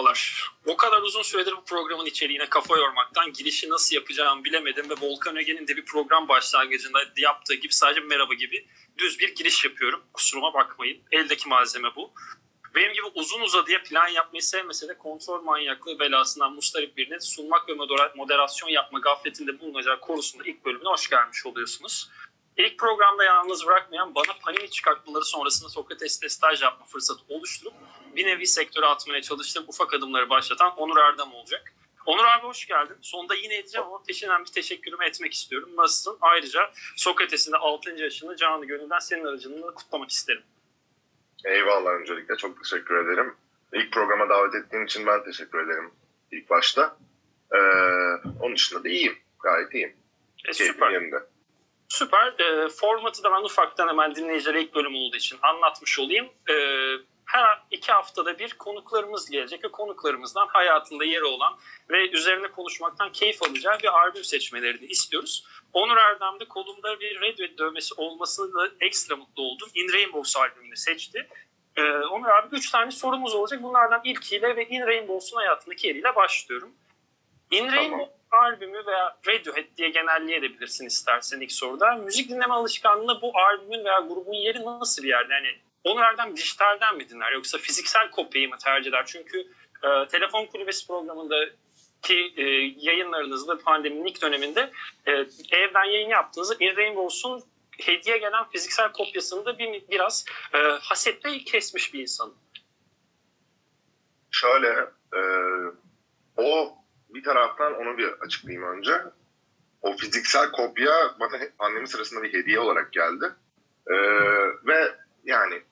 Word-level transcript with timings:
Merhabalar. 0.00 0.50
O 0.66 0.76
kadar 0.76 1.02
uzun 1.02 1.22
süredir 1.22 1.52
bu 1.56 1.64
programın 1.64 2.06
içeriğine 2.06 2.48
kafa 2.48 2.78
yormaktan 2.78 3.32
girişi 3.32 3.70
nasıl 3.70 3.96
yapacağımı 3.96 4.44
bilemedim 4.44 4.90
ve 4.90 4.94
Volkan 5.00 5.36
Öge'nin 5.36 5.68
de 5.68 5.76
bir 5.76 5.84
program 5.84 6.28
başlangıcında 6.28 6.98
yaptığı 7.16 7.54
gibi 7.54 7.72
sadece 7.72 8.00
merhaba 8.00 8.34
gibi 8.34 8.66
düz 8.98 9.18
bir 9.18 9.34
giriş 9.34 9.64
yapıyorum. 9.64 10.02
Kusuruma 10.12 10.54
bakmayın. 10.54 11.02
Eldeki 11.12 11.48
malzeme 11.48 11.88
bu. 11.96 12.12
Benim 12.74 12.92
gibi 12.92 13.06
uzun 13.14 13.40
uzadıya 13.40 13.82
plan 13.82 14.08
yapmayı 14.08 14.42
sevmese 14.42 14.88
de 14.88 14.98
kontrol 14.98 15.42
manyaklığı 15.42 15.98
belasından 15.98 16.52
mustarip 16.52 16.96
birinin 16.96 17.18
sunmak 17.18 17.68
ve 17.68 17.74
moderasyon 18.16 18.68
yapma 18.68 18.98
gafletinde 18.98 19.60
bulunacağı 19.60 20.00
korusunda 20.00 20.44
ilk 20.44 20.64
bölümüne 20.64 20.88
hoş 20.88 21.10
gelmiş 21.10 21.46
oluyorsunuz. 21.46 22.10
İlk 22.56 22.78
programda 22.78 23.24
yalnız 23.24 23.66
bırakmayan 23.66 24.14
bana 24.14 24.38
panini 24.44 24.70
çıkartmaları 24.70 25.24
sonrasında 25.24 25.68
Sokrates'te 25.68 26.28
staj 26.28 26.62
yapma 26.62 26.86
fırsatı 26.86 27.20
oluşturup 27.28 27.74
bir 28.16 28.26
nevi 28.26 28.46
sektöre 28.46 28.86
atmaya 28.86 29.22
çalıştığım 29.22 29.64
ufak 29.68 29.94
adımları 29.94 30.30
başlatan 30.30 30.76
Onur 30.76 30.96
Erdem 30.96 31.32
olacak. 31.32 31.72
Onur 32.06 32.24
abi 32.24 32.46
hoş 32.46 32.66
geldin. 32.66 32.96
Sonunda 33.02 33.34
yine 33.34 33.56
edeceğim 33.56 33.86
ama 33.86 34.02
peşinden 34.02 34.44
bir 34.44 34.50
teşekkürümü 34.50 35.04
etmek 35.04 35.32
istiyorum. 35.32 35.70
Nasılsın? 35.76 36.18
Ayrıca 36.20 36.70
Sokrates'in 36.96 37.52
de 37.52 37.56
6. 37.56 37.90
yaşını 37.90 38.36
canlı 38.36 38.64
gönülden 38.66 38.98
senin 38.98 39.24
aracılığında 39.24 39.74
kutlamak 39.74 40.10
isterim. 40.10 40.42
Eyvallah 41.44 41.90
öncelikle 41.90 42.36
çok 42.36 42.62
teşekkür 42.62 43.04
ederim. 43.04 43.36
İlk 43.72 43.92
programa 43.92 44.28
davet 44.28 44.54
ettiğin 44.54 44.84
için 44.84 45.06
ben 45.06 45.24
teşekkür 45.24 45.66
ederim 45.66 45.90
ilk 46.32 46.50
başta. 46.50 46.96
Ee, 47.52 47.58
onun 48.40 48.56
dışında 48.56 48.84
da 48.84 48.88
iyiyim. 48.88 49.18
Gayet 49.42 49.74
iyiyim. 49.74 49.96
E, 50.48 50.52
süper. 50.52 50.90
Yerinde. 50.90 51.16
Süper. 51.88 52.34
E, 52.38 52.68
formatı 52.68 53.22
da 53.22 53.32
ben 53.32 53.44
ufaktan 53.44 53.88
hemen 53.88 54.14
dinleyicilere 54.14 54.62
ilk 54.62 54.74
bölüm 54.74 54.94
olduğu 54.94 55.16
için 55.16 55.38
anlatmış 55.42 55.98
olayım. 55.98 56.28
E, 56.50 56.54
her 57.32 57.62
iki 57.70 57.92
haftada 57.92 58.38
bir 58.38 58.54
konuklarımız 58.54 59.30
gelecek 59.30 59.64
ve 59.64 59.68
konuklarımızdan 59.68 60.46
hayatında 60.46 61.04
yeri 61.04 61.24
olan 61.24 61.58
ve 61.90 62.10
üzerine 62.10 62.48
konuşmaktan 62.48 63.12
keyif 63.12 63.42
alacağı 63.42 63.78
bir 63.82 63.88
albüm 63.88 64.24
seçmelerini 64.24 64.86
istiyoruz. 64.86 65.46
Onur 65.72 65.96
Erdem'de 65.96 66.44
kolumda 66.44 67.00
bir 67.00 67.20
Radiohead 67.20 67.58
dövmesi 67.58 67.94
olmasını 67.94 68.54
da 68.54 68.68
ekstra 68.80 69.16
mutlu 69.16 69.42
oldum. 69.42 69.68
In 69.74 69.92
Rainbows 69.92 70.36
albümünü 70.36 70.76
seçti. 70.76 71.28
Ee, 71.76 71.82
Onur 71.82 72.28
abi 72.28 72.56
üç 72.56 72.70
tane 72.70 72.90
sorumuz 72.90 73.34
olacak. 73.34 73.62
Bunlardan 73.62 74.00
ilkiyle 74.04 74.56
ve 74.56 74.66
In 74.68 74.86
Rainbows'un 74.86 75.36
hayatındaki 75.36 75.86
yeriyle 75.86 76.16
başlıyorum. 76.16 76.72
In 77.50 77.58
tamam. 77.58 77.74
Rainbows 77.74 78.10
albümü 78.30 78.86
veya 78.86 79.16
Radiohead 79.28 79.76
diye 79.76 79.88
genelleyebilirsin 79.88 80.86
istersen 80.86 81.40
ilk 81.40 81.52
soruda. 81.52 81.94
Müzik 81.94 82.30
dinleme 82.30 82.54
alışkanlığı 82.54 83.22
bu 83.22 83.32
albümün 83.38 83.84
veya 83.84 84.00
grubun 84.00 84.32
yeri 84.32 84.64
nasıl 84.64 85.02
bir 85.02 85.08
yerde? 85.08 85.34
Yani 85.34 85.69
Onur 85.84 86.02
Erdem 86.02 86.36
dijitalden 86.36 86.96
mi 86.96 87.08
dinler 87.08 87.32
yoksa 87.32 87.58
fiziksel 87.58 88.10
kopyayı 88.10 88.48
mı 88.48 88.56
tercih 88.64 88.90
eder? 88.90 89.06
Çünkü 89.06 89.38
e, 89.82 90.08
telefon 90.08 90.46
kulübesi 90.46 90.86
programında 90.86 91.36
ki 92.02 92.34
e, 92.36 92.42
yayınlarınızda 92.76 93.58
pandeminin 93.58 94.06
ilk 94.06 94.22
döneminde 94.22 94.70
e, 95.06 95.12
evden 95.50 95.84
yayın 95.84 96.08
yaptığınızda 96.08 96.54
In 96.60 96.76
Rainbows'un 96.76 97.42
hediye 97.80 98.18
gelen 98.18 98.48
fiziksel 98.48 98.92
kopyasını 98.92 99.44
da 99.44 99.58
bir, 99.58 99.88
biraz 99.90 100.24
e, 100.54 100.58
hasetle 100.58 101.38
kesmiş 101.38 101.94
bir 101.94 102.00
insan. 102.00 102.34
Şöyle 104.30 104.68
e, 105.14 105.20
o 106.36 106.78
bir 107.08 107.22
taraftan 107.22 107.74
onu 107.74 107.98
bir 107.98 108.08
açıklayayım 108.08 108.76
önce. 108.76 108.92
O 109.82 109.96
fiziksel 109.96 110.52
kopya 110.52 111.14
bana 111.20 111.38
annemin 111.58 111.86
sırasında 111.86 112.22
bir 112.22 112.32
hediye 112.32 112.60
olarak 112.60 112.92
geldi. 112.92 113.32
E, 113.86 113.94
ve 114.66 114.94
yani 115.24 115.62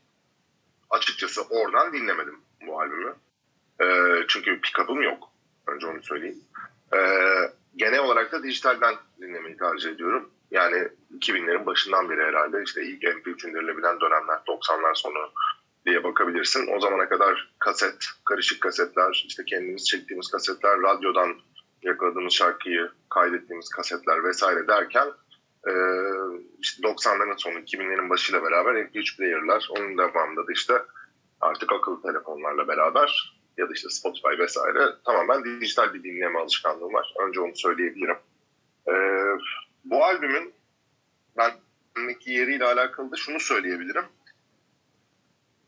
açıkçası 0.90 1.42
oradan 1.42 1.92
dinlemedim 1.92 2.40
bu 2.66 2.80
albümü. 2.80 3.14
E, 3.80 3.86
çünkü 4.28 4.60
pick-up'ım 4.60 5.02
yok. 5.02 5.30
Önce 5.66 5.86
onu 5.86 6.02
söyleyeyim. 6.02 6.38
E, 6.92 6.98
genel 7.76 8.00
olarak 8.00 8.32
da 8.32 8.42
dijitalden 8.42 8.94
dinlemeyi 9.20 9.56
tercih 9.56 9.90
ediyorum. 9.90 10.30
Yani 10.50 10.88
2000'lerin 11.18 11.66
başından 11.66 12.10
beri 12.10 12.22
herhalde 12.22 12.62
işte 12.62 12.82
ilk 12.82 13.02
MP3 13.02 13.48
indirilebilen 13.48 14.00
dönemler 14.00 14.38
90'lar 14.46 14.94
sonu 14.94 15.32
diye 15.86 16.04
bakabilirsin. 16.04 16.76
O 16.76 16.80
zamana 16.80 17.08
kadar 17.08 17.52
kaset, 17.58 18.06
karışık 18.24 18.60
kasetler, 18.60 19.24
işte 19.28 19.44
kendimiz 19.44 19.88
çektiğimiz 19.88 20.28
kasetler, 20.28 20.82
radyodan 20.82 21.36
yakaladığımız 21.82 22.32
şarkıyı 22.32 22.90
kaydettiğimiz 23.10 23.68
kasetler 23.68 24.24
vesaire 24.24 24.68
derken 24.68 25.08
e, 25.68 25.72
işte 26.60 26.82
90'ların 26.82 27.38
sonu 27.38 27.58
2000'lerin 27.58 28.10
başıyla 28.10 28.42
beraber 28.42 28.74
MP3 28.74 29.16
player'lar, 29.16 29.68
onun 29.70 29.98
devamında 29.98 30.46
da 30.46 30.52
işte 30.52 30.74
artık 31.40 31.72
akıllı 31.72 32.02
telefonlarla 32.02 32.68
beraber 32.68 33.38
ya 33.56 33.68
da 33.68 33.72
işte 33.74 33.88
Spotify 33.88 34.38
vesaire 34.38 34.80
tamamen 35.04 35.60
dijital 35.60 35.94
bir 35.94 36.04
dinleme 36.04 36.38
alışkanlığım 36.38 36.92
var. 36.92 37.14
Önce 37.26 37.40
onu 37.40 37.56
söyleyebilirim. 37.56 38.16
Ee, 38.88 38.92
bu 39.84 40.04
albümün 40.04 40.52
bendeki 41.36 42.30
yeriyle 42.30 42.64
alakalı 42.64 43.12
da 43.12 43.16
şunu 43.16 43.40
söyleyebilirim. 43.40 44.04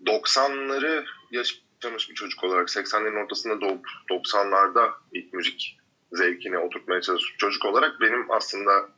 90'ları 0.07 1.05
yaşamış 1.31 2.11
bir 2.11 2.15
çocuk 2.15 2.45
olarak 2.45 2.69
80'lerin 2.69 3.25
ortasında 3.25 3.61
doğup 3.61 3.87
90'larda 4.11 4.91
ilk 5.13 5.33
müzik 5.33 5.79
zevkine 6.13 6.59
oturtmaya 6.59 7.01
çalışmış 7.01 7.37
çocuk 7.39 7.65
olarak 7.65 8.01
benim 8.01 8.31
aslında 8.31 8.89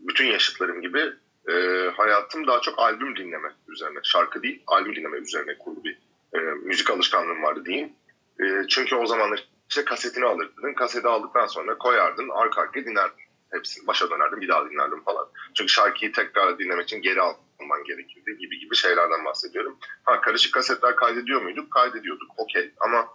bütün 0.00 0.26
yaşıtlarım 0.26 0.82
gibi 0.82 1.12
e, 1.48 1.54
hayatım 1.96 2.46
daha 2.46 2.60
çok 2.60 2.78
albüm 2.78 3.16
dinleme 3.16 3.52
üzerine, 3.68 3.98
şarkı 4.02 4.42
değil, 4.42 4.62
albüm 4.66 4.96
dinleme 4.96 5.16
üzerine 5.16 5.58
kurulu 5.58 5.84
bir 5.84 5.98
e, 6.34 6.38
müzik 6.38 6.90
alışkanlığım 6.90 7.42
vardı 7.42 7.64
diyeyim. 7.64 7.92
E, 8.40 8.44
çünkü 8.68 8.96
o 8.96 9.06
zamanlar 9.06 9.48
işte 9.68 9.84
kasetini 9.84 10.24
alırdın, 10.24 10.74
kaseti 10.74 11.08
aldıktan 11.08 11.46
sonra 11.46 11.78
koyardın, 11.78 12.28
arka 12.28 12.60
arkaya 12.60 12.84
dinlerdin. 12.84 13.24
Hepsini 13.52 13.86
başa 13.86 14.10
dönerdim, 14.10 14.40
bir 14.40 14.48
daha 14.48 14.70
dinlerdim 14.70 15.02
falan. 15.04 15.28
Çünkü 15.54 15.72
şarkıyı 15.72 16.12
tekrar 16.12 16.58
dinlemek 16.58 16.84
için 16.84 17.02
geri 17.02 17.20
alman 17.20 17.84
gerekirdi 17.84 18.38
gibi 18.38 18.58
gibi 18.58 18.76
şeylerden 18.76 19.24
bahsediyorum. 19.24 19.78
Ha 20.04 20.20
karışık 20.20 20.54
kasetler 20.54 20.96
kaydediyor 20.96 21.42
muyduk? 21.42 21.70
Kaydediyorduk, 21.70 22.30
okey. 22.36 22.74
Ama 22.80 23.08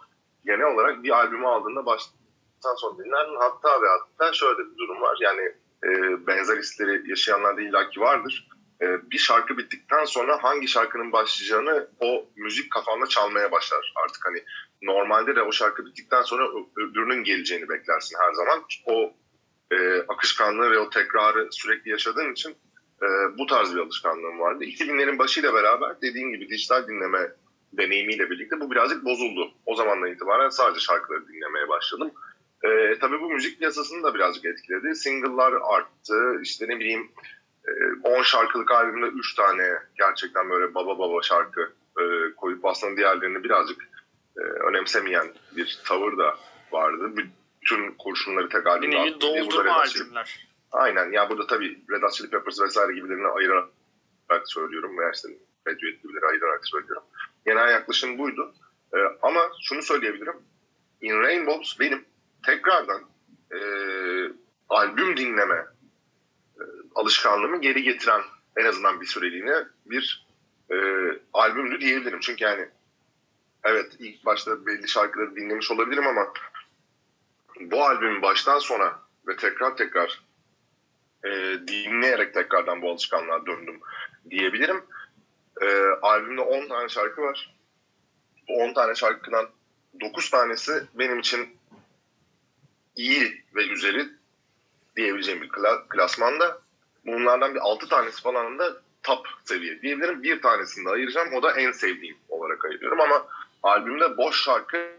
genel 0.44 0.66
olarak 0.66 1.02
bir 1.02 1.10
albümü 1.10 1.46
aldığında 1.46 1.86
baştan 1.86 2.74
sonra 2.76 3.04
dinlerdin. 3.04 3.36
Hatta 3.38 3.82
ve 3.82 3.86
hatta 3.88 4.32
şöyle 4.32 4.58
bir 4.58 4.78
durum 4.78 5.00
var. 5.00 5.18
Yani 5.20 5.52
e, 5.84 5.90
benzer 6.26 6.56
hisleri 6.56 7.10
yaşayanlar 7.10 7.56
da 7.56 7.60
illaki 7.60 8.00
vardır. 8.00 8.48
E, 8.82 9.10
bir 9.10 9.18
şarkı 9.18 9.58
bittikten 9.58 10.04
sonra 10.04 10.38
hangi 10.42 10.68
şarkının 10.68 11.12
başlayacağını 11.12 11.88
o 12.00 12.26
müzik 12.36 12.72
kafanda 12.72 13.06
çalmaya 13.06 13.52
başlar 13.52 13.94
artık 14.04 14.26
hani 14.26 14.44
normalde 14.82 15.36
de 15.36 15.42
o 15.42 15.52
şarkı 15.52 15.86
bittikten 15.86 16.22
sonra 16.22 16.48
öbürünün 16.76 17.24
geleceğini 17.24 17.68
beklersin 17.68 18.16
her 18.20 18.32
zaman. 18.32 18.64
O 18.86 19.14
e, 19.70 19.98
akışkanlığı 20.08 20.70
ve 20.70 20.78
o 20.78 20.90
tekrarı 20.90 21.48
sürekli 21.50 21.90
yaşadığın 21.90 22.32
için 22.32 22.56
e, 23.02 23.06
bu 23.38 23.46
tarz 23.46 23.74
bir 23.74 23.80
alışkanlığım 23.80 24.40
vardı. 24.40 24.64
2000'lerin 24.64 25.18
başıyla 25.18 25.54
beraber 25.54 26.00
dediğim 26.02 26.32
gibi 26.32 26.48
dijital 26.48 26.88
dinleme 26.88 27.32
deneyimiyle 27.72 28.30
birlikte 28.30 28.60
bu 28.60 28.70
birazcık 28.70 29.04
bozuldu. 29.04 29.52
O 29.66 29.74
zamandan 29.74 30.12
itibaren 30.12 30.48
sadece 30.48 30.80
şarkıları 30.80 31.28
dinlemeye 31.28 31.68
başladım. 31.68 32.10
E, 32.66 32.98
tabii 32.98 33.20
bu 33.20 33.30
müzik 33.30 33.58
piyasasını 33.58 34.02
da 34.02 34.14
birazcık 34.14 34.44
etkiledi. 34.44 34.94
Single'lar 34.94 35.52
arttı. 35.52 36.40
İşte 36.42 36.68
ne 36.68 36.80
bileyim 36.80 37.10
10 38.02 38.20
e, 38.20 38.24
şarkılık 38.24 38.70
albümde 38.70 39.06
3 39.06 39.34
tane 39.34 39.78
gerçekten 39.98 40.50
böyle 40.50 40.74
baba 40.74 40.98
baba 40.98 41.22
şarkı 41.22 41.72
e, 42.00 42.34
koyup 42.36 42.64
aslında 42.64 42.96
diğerlerini 42.96 43.44
birazcık 43.44 43.88
e, 44.36 44.40
önemsemeyen 44.40 45.26
bir 45.56 45.80
tavır 45.84 46.18
da 46.18 46.38
vardı. 46.72 47.12
Bütün 47.62 47.94
kurşunları 47.98 48.48
tek 48.48 48.66
albümde 48.66 48.96
nevi 48.96 49.20
doldurma 49.20 49.72
albümler. 49.72 50.46
Aynen. 50.72 51.12
Ya 51.12 51.30
burada 51.30 51.46
tabii 51.46 51.78
Red 51.90 52.02
Hot 52.02 52.12
Chili 52.12 52.30
Peppers 52.30 52.60
vesaire 52.60 52.94
gibilerini 52.94 53.26
ayırarak 53.26 53.70
söylüyorum. 54.44 54.98
Veya 54.98 55.10
işte 55.14 55.28
Radiohead 55.68 56.02
gibileri 56.02 56.26
ayırarak 56.26 56.66
söylüyorum. 56.66 57.02
Genel 57.46 57.70
yaklaşım 57.70 58.18
buydu. 58.18 58.54
E, 58.94 58.98
ama 59.22 59.40
şunu 59.62 59.82
söyleyebilirim. 59.82 60.36
In 61.00 61.20
Rainbows 61.20 61.80
benim 61.80 62.04
tekrardan 62.46 63.02
e, 63.52 63.58
albüm 64.68 65.16
dinleme 65.16 65.66
e, 66.56 66.62
alışkanlığımı 66.94 67.60
geri 67.60 67.82
getiren 67.82 68.22
en 68.56 68.64
azından 68.64 69.00
bir 69.00 69.06
süreliğine 69.06 69.56
bir 69.86 70.26
e, 70.70 70.76
albümdü 71.32 71.80
diyebilirim. 71.80 72.20
Çünkü 72.20 72.44
yani 72.44 72.68
evet 73.64 73.92
ilk 73.98 74.24
başta 74.26 74.66
belli 74.66 74.88
şarkıları 74.88 75.36
dinlemiş 75.36 75.70
olabilirim 75.70 76.06
ama 76.06 76.32
bu 77.60 77.84
albümün 77.84 78.22
baştan 78.22 78.58
sona 78.58 78.98
ve 79.28 79.36
tekrar 79.36 79.76
tekrar 79.76 80.22
e, 81.24 81.30
dinleyerek 81.68 82.34
tekrardan 82.34 82.82
bu 82.82 82.90
alışkanlığa 82.90 83.46
döndüm 83.46 83.80
diyebilirim. 84.30 84.84
E, 85.62 85.82
albümde 86.02 86.40
10 86.40 86.68
tane 86.68 86.88
şarkı 86.88 87.22
var. 87.22 87.54
Bu 88.48 88.62
10 88.62 88.74
tane 88.74 88.94
şarkıdan 88.94 89.48
9 90.00 90.30
tanesi 90.30 90.82
benim 90.94 91.18
için 91.18 91.55
iyi 92.96 93.44
ve 93.54 93.66
üzeri 93.66 94.08
diyebileceğim 94.96 95.42
bir 95.42 95.50
klasmanda. 95.88 96.60
Bunlardan 97.06 97.54
bir 97.54 97.60
6 97.60 97.88
tanesi 97.88 98.22
falan 98.22 98.58
da 98.58 98.76
top 99.02 99.26
seviye 99.44 99.82
diyebilirim. 99.82 100.22
Bir 100.22 100.42
tanesini 100.42 100.84
de 100.84 100.90
ayıracağım. 100.90 101.32
O 101.34 101.42
da 101.42 101.52
en 101.52 101.72
sevdiğim 101.72 102.16
olarak 102.28 102.64
ayırıyorum 102.64 103.00
ama 103.00 103.26
albümde 103.62 104.16
boş 104.16 104.44
şarkı 104.44 104.90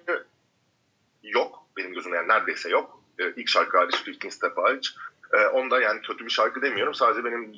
yok 1.23 1.65
benim 1.77 1.93
gözümde 1.93 2.15
yani 2.15 2.27
neredeyse 2.27 2.69
yok. 2.69 3.03
Ee, 3.19 3.33
ilk 3.35 3.49
şarkı 3.49 3.77
hariç, 3.77 3.95
15 4.23 4.33
Step 4.33 4.57
hariç. 4.57 4.95
Ee, 5.33 5.45
onda 5.47 5.81
yani 5.81 6.01
kötü 6.01 6.25
bir 6.25 6.29
şarkı 6.29 6.61
demiyorum. 6.61 6.93
Sadece 6.93 7.25
benim 7.25 7.55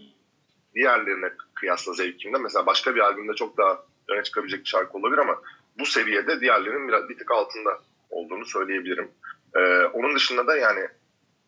diğerlerine 0.76 1.32
kıyasla 1.56 1.94
zevkimde 1.94 2.38
mesela 2.38 2.66
başka 2.66 2.96
bir 2.96 3.00
albümde 3.00 3.34
çok 3.34 3.58
daha 3.58 3.84
öne 4.08 4.24
çıkabilecek 4.24 4.60
bir 4.60 4.70
şarkı 4.70 4.98
olabilir 4.98 5.18
ama 5.18 5.42
bu 5.80 5.86
seviyede 5.86 6.42
diğerlerinin 6.42 6.88
biraz 6.88 7.10
bir 7.10 7.18
tık 7.18 7.32
altında 7.32 7.80
olduğunu 8.10 8.46
söyleyebilirim. 8.46 9.12
Ee, 9.56 9.86
onun 9.86 10.16
dışında 10.16 10.48
da 10.48 10.58
yani 10.58 10.88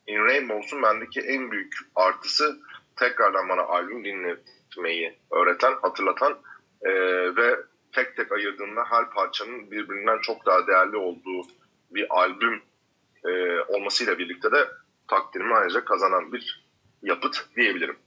In 0.07 0.25
Rainbows'un 0.25 0.83
bendeki 0.83 1.19
en 1.19 1.51
büyük 1.51 1.73
artısı 1.95 2.59
tekrardan 2.95 3.49
bana 3.49 3.61
albüm 3.61 4.05
dinletmeyi 4.05 5.19
öğreten, 5.31 5.73
hatırlatan 5.81 6.39
e, 6.81 6.91
ve 7.35 7.55
tek 7.91 8.17
tek 8.17 8.31
ayırdığında 8.31 8.83
her 8.89 9.09
parçanın 9.09 9.71
birbirinden 9.71 10.19
çok 10.21 10.45
daha 10.45 10.67
değerli 10.67 10.97
olduğu 10.97 11.47
bir 11.91 12.05
albüm 12.09 12.61
e, 13.25 13.59
olmasıyla 13.59 14.17
birlikte 14.19 14.51
de 14.51 14.67
takdirimi 15.07 15.53
ayrıca 15.53 15.85
kazanan 15.85 16.33
bir 16.33 16.65
yapıt 17.01 17.45
diyebilirim. 17.55 17.97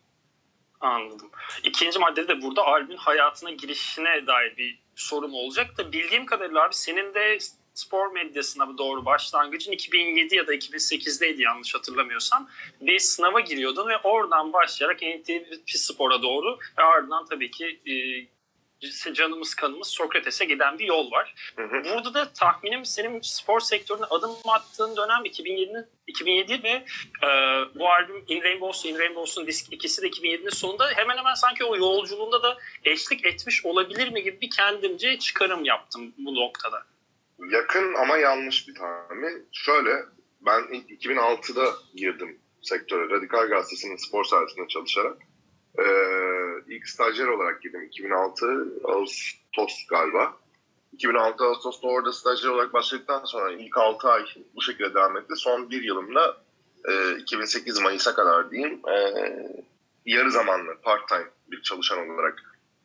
Anladım. 0.81 1.31
İkinci 1.63 1.99
maddede 1.99 2.29
de 2.29 2.43
burada 2.43 2.65
albümün 2.65 2.97
hayatına 2.97 3.51
girişine 3.51 4.27
dair 4.27 4.57
bir 4.57 4.79
sorum 4.97 5.35
olacak 5.35 5.79
da 5.79 5.93
bildiğim 5.93 6.27
kadarıyla 6.27 6.65
abi 6.65 6.75
senin 6.75 7.15
de 7.15 7.39
spor 7.75 8.13
medyasına 8.13 8.79
doğru 8.79 9.05
başlangıcın 9.05 9.73
2007 9.73 10.37
ya 10.37 10.47
da 10.47 10.55
2008'deydi 10.55 11.43
yanlış 11.43 11.75
hatırlamıyorsam. 11.75 12.51
Bir 12.81 12.99
sınava 12.99 13.41
giriyordun 13.41 13.89
ve 13.89 13.99
oradan 13.99 14.53
başlayarak 14.53 15.03
NTV 15.03 15.43
Spor'a 15.67 16.23
doğru 16.23 16.59
ve 16.79 16.83
ardından 16.83 17.27
tabii 17.27 17.51
ki 17.51 17.81
e, 17.87 17.95
canımız 19.13 19.55
kanımız 19.55 19.89
Sokrates'e 19.89 20.45
giden 20.45 20.79
bir 20.79 20.85
yol 20.85 21.11
var. 21.11 21.35
Hı 21.57 21.63
hı. 21.63 21.85
Burada 21.85 22.15
da 22.15 22.33
tahminim 22.33 22.85
senin 22.85 23.21
spor 23.21 23.61
sektörüne 23.61 24.05
adım 24.05 24.31
attığın 24.45 24.97
dönem 24.97 25.25
2007, 25.25 25.89
2007 26.07 26.63
ve 26.63 26.85
e, 27.23 27.29
bu 27.75 27.89
albüm 27.89 28.25
In 28.29 28.43
Rainbows, 28.43 28.85
In 28.85 28.99
Rainbows'un 28.99 29.47
disk 29.47 29.73
ikisi 29.73 30.03
de 30.03 30.09
2007'nin 30.09 30.51
sonunda 30.51 30.91
hemen 30.95 31.17
hemen 31.17 31.35
sanki 31.35 31.65
o 31.65 31.77
yolculuğunda 31.77 32.43
da 32.43 32.59
eşlik 32.85 33.25
etmiş 33.25 33.67
olabilir 33.67 34.09
mi 34.09 34.23
gibi 34.23 34.41
bir 34.41 34.51
kendimce 34.51 35.19
çıkarım 35.19 35.65
yaptım 35.65 36.15
bu 36.19 36.35
noktada. 36.35 36.94
Yakın 37.39 37.95
ama 37.95 38.17
yanlış 38.17 38.69
bir 38.69 38.75
tahmin. 38.75 39.49
Şöyle 39.53 40.05
ben 40.41 40.63
ilk 40.73 40.91
2006'da 40.91 41.75
girdim 41.95 42.39
sektöre. 42.63 43.11
Radikal 43.11 43.49
Gazetesi'nin 43.49 43.97
spor 43.97 44.25
servisinde 44.25 44.69
çalışarak. 44.69 45.17
Ee, 45.79 45.85
ilk 46.69 46.89
stajyer 46.89 47.27
olarak 47.27 47.63
girdim 47.63 47.83
2006 47.83 48.69
Ağustos 48.85 49.87
galiba. 49.91 50.37
2006 50.93 51.45
Ağustos'ta 51.45 51.89
orada 51.89 52.13
stajyer 52.13 52.49
olarak 52.49 52.73
başladıktan 52.73 53.25
sonra 53.25 53.53
ilk 53.53 53.77
6 53.77 54.09
ay 54.09 54.25
bu 54.55 54.63
şekilde 54.63 54.95
devam 54.95 55.17
etti. 55.17 55.37
Son 55.37 55.71
bir 55.71 55.83
yılımda 55.83 56.37
e, 56.89 57.17
2008 57.19 57.81
Mayıs'a 57.81 58.15
kadar 58.15 58.51
diyeyim 58.51 58.81
e, 58.89 58.97
yarı 60.07 60.31
zamanlı 60.31 60.77
part 60.83 61.09
time 61.09 61.31
bir 61.51 61.63
çalışan 61.63 62.11
olarak 62.11 62.43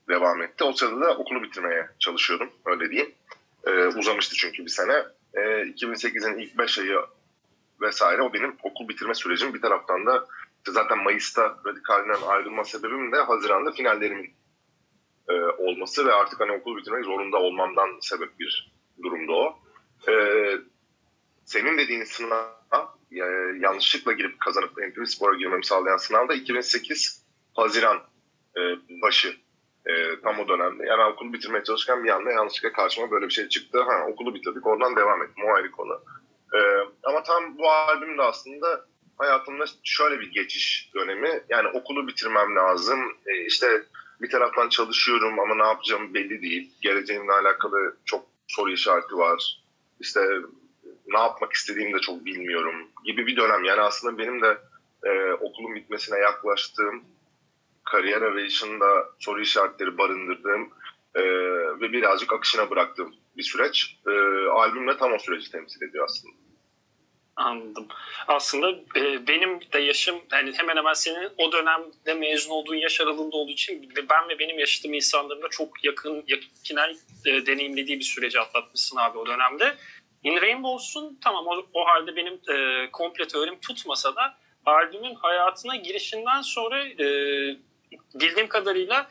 devam 0.10 0.42
etti. 0.42 0.64
O 0.64 0.74
sırada 0.74 1.02
da 1.02 1.18
okulu 1.18 1.44
bitirmeye 1.44 1.90
çalışıyordum 2.00 2.50
öyle 2.66 2.90
diyeyim. 2.90 3.12
E, 3.68 3.86
uzamıştı 3.86 4.36
çünkü 4.36 4.66
bir 4.66 4.70
sene. 4.70 5.04
E, 5.34 5.40
2008'in 5.40 6.38
ilk 6.38 6.58
5 6.58 6.80
ayı 6.80 7.00
vesaire 7.82 8.22
o 8.22 8.34
benim 8.34 8.56
okul 8.64 8.90
bitirme 8.90 9.14
sürecim. 9.14 9.54
Bir 9.54 9.62
taraftan 9.62 10.06
da 10.06 10.28
zaten 10.68 11.04
Mayıs'ta 11.04 11.58
Radikal'den 11.66 12.28
ayrılma 12.28 12.64
sebebim 12.64 13.12
de 13.12 13.18
Haziran'da 13.18 13.72
finallerimin 13.72 14.34
e, 15.30 15.34
olması 15.34 16.06
ve 16.06 16.14
artık 16.14 16.40
hani 16.40 16.52
okul 16.52 16.78
bitirmek 16.78 17.06
zorunda 17.06 17.38
olmamdan 17.38 17.90
sebep 18.02 18.40
bir 18.40 18.72
durumda 19.04 19.34
o. 19.34 19.60
E, 20.08 20.14
senin 21.46 21.78
dediğin 21.78 22.04
sınav 22.04 22.60
e, 23.12 23.26
yanlışlıkla 23.60 24.12
girip 24.12 24.40
kazanıp 24.40 24.78
NTV 24.78 25.04
Spor'a 25.04 25.38
girmemi 25.38 25.66
sağlayan 25.66 25.98
sınavda 25.98 26.34
2008 26.34 27.26
Haziran 27.54 27.98
e, 28.58 28.62
başı 29.02 29.36
e, 29.86 30.22
tam 30.24 30.40
o 30.40 30.48
dönemde. 30.48 30.86
Yani 30.86 31.04
okulu 31.04 31.34
bitirmeye 31.34 31.64
çalışırken 31.64 32.04
bir 32.04 32.10
anda 32.10 32.32
yanlışlıkla 32.32 32.72
karşıma 32.72 33.12
böyle 33.12 33.26
bir 33.26 33.34
şey 33.34 33.50
çıktı. 33.50 33.82
Ha, 33.82 34.06
okulu 34.08 34.36
bitirdik 34.36 34.68
oradan 34.68 34.96
devam 34.96 35.24
ettim. 35.24 35.44
O 35.46 35.54
ayrı 35.54 35.72
konu. 35.72 36.02
E, 36.54 36.60
ama 37.04 37.24
tam 37.24 37.58
bu 37.58 37.70
albüm 37.70 38.18
de 38.18 38.22
aslında 38.22 38.86
hayatımda 39.18 39.66
şöyle 39.84 40.20
bir 40.20 40.32
geçiş 40.32 40.92
dönemi. 40.96 41.42
Yani 41.50 41.68
okulu 41.68 42.08
bitirmem 42.08 42.56
lazım. 42.56 43.00
E, 43.26 43.46
işte 43.46 43.84
bir 44.22 44.30
taraftan 44.30 44.70
çalışıyorum 44.70 45.40
ama 45.40 45.56
ne 45.56 45.64
yapacağım 45.64 46.14
belli 46.14 46.42
değil. 46.42 46.72
Geleceğimle 46.82 47.32
alakalı 47.32 47.98
çok 48.06 48.26
soru 48.48 48.72
işareti 48.72 49.18
var. 49.18 49.64
İşte 50.00 50.22
ne 51.08 51.20
yapmak 51.20 51.54
istediğimi 51.54 51.94
de 51.94 52.00
çok 52.00 52.26
bilmiyorum 52.26 52.76
gibi 53.06 53.28
bir 53.28 53.36
dönem. 53.38 53.64
Yani 53.64 53.82
aslında 53.82 54.18
benim 54.18 54.42
de 54.42 54.58
e, 55.04 55.34
okulun 55.34 55.76
bitmesine 55.76 56.20
yaklaştığım, 56.20 57.04
kariyer 57.92 58.22
arayışında 58.22 58.86
soru 59.20 59.42
işaretleri 59.42 59.98
barındırdığım 59.98 60.74
e, 61.16 61.24
ve 61.82 61.92
birazcık 61.92 62.34
akışına 62.34 62.70
bıraktığım 62.70 63.16
bir 63.38 63.44
süreç. 63.44 63.98
E, 64.08 64.12
albümle 64.50 64.98
tam 64.98 65.14
o 65.14 65.20
süreci 65.20 65.52
temsil 65.52 65.82
ediyor 65.82 66.06
aslında. 66.06 66.34
Anladım. 67.36 67.88
Aslında 68.28 68.70
e, 68.96 69.28
benim 69.28 69.60
de 69.74 69.80
yaşım 69.80 70.16
yani 70.32 70.54
hemen 70.58 70.76
hemen 70.78 70.94
senin 70.94 71.30
o 71.38 71.52
dönemde 71.52 72.14
mezun 72.14 72.52
olduğun 72.52 72.76
yaş 72.76 73.02
aralığında 73.02 73.38
olduğu 73.38 73.52
için 73.52 73.90
ben 74.10 74.30
ve 74.30 74.40
benim 74.40 74.60
yaşadığım 74.60 74.94
insanların 74.94 75.42
da 75.42 75.50
çok 75.50 75.86
yakın 75.86 76.24
yakinen 76.28 76.96
e, 77.26 77.46
deneyimlediği 77.46 78.00
bir 78.00 78.04
süreci 78.04 78.40
atlatmışsın 78.40 78.98
abi 78.98 79.18
o 79.18 79.26
dönemde. 79.26 79.76
In 80.24 80.42
Rainbows'un 80.42 81.20
tamam 81.24 81.48
o, 81.48 81.66
o 81.74 81.86
halde 81.86 82.16
benim 82.16 82.34
e, 82.34 82.90
komple 82.92 83.28
teorim 83.28 83.60
tutmasa 83.60 84.16
da 84.16 84.38
albümün 84.66 85.16
hayatına 85.16 85.76
girişinden 85.76 86.42
sonra 86.42 86.88
e, 86.88 87.06
bildiğim 88.16 88.48
kadarıyla 88.48 89.08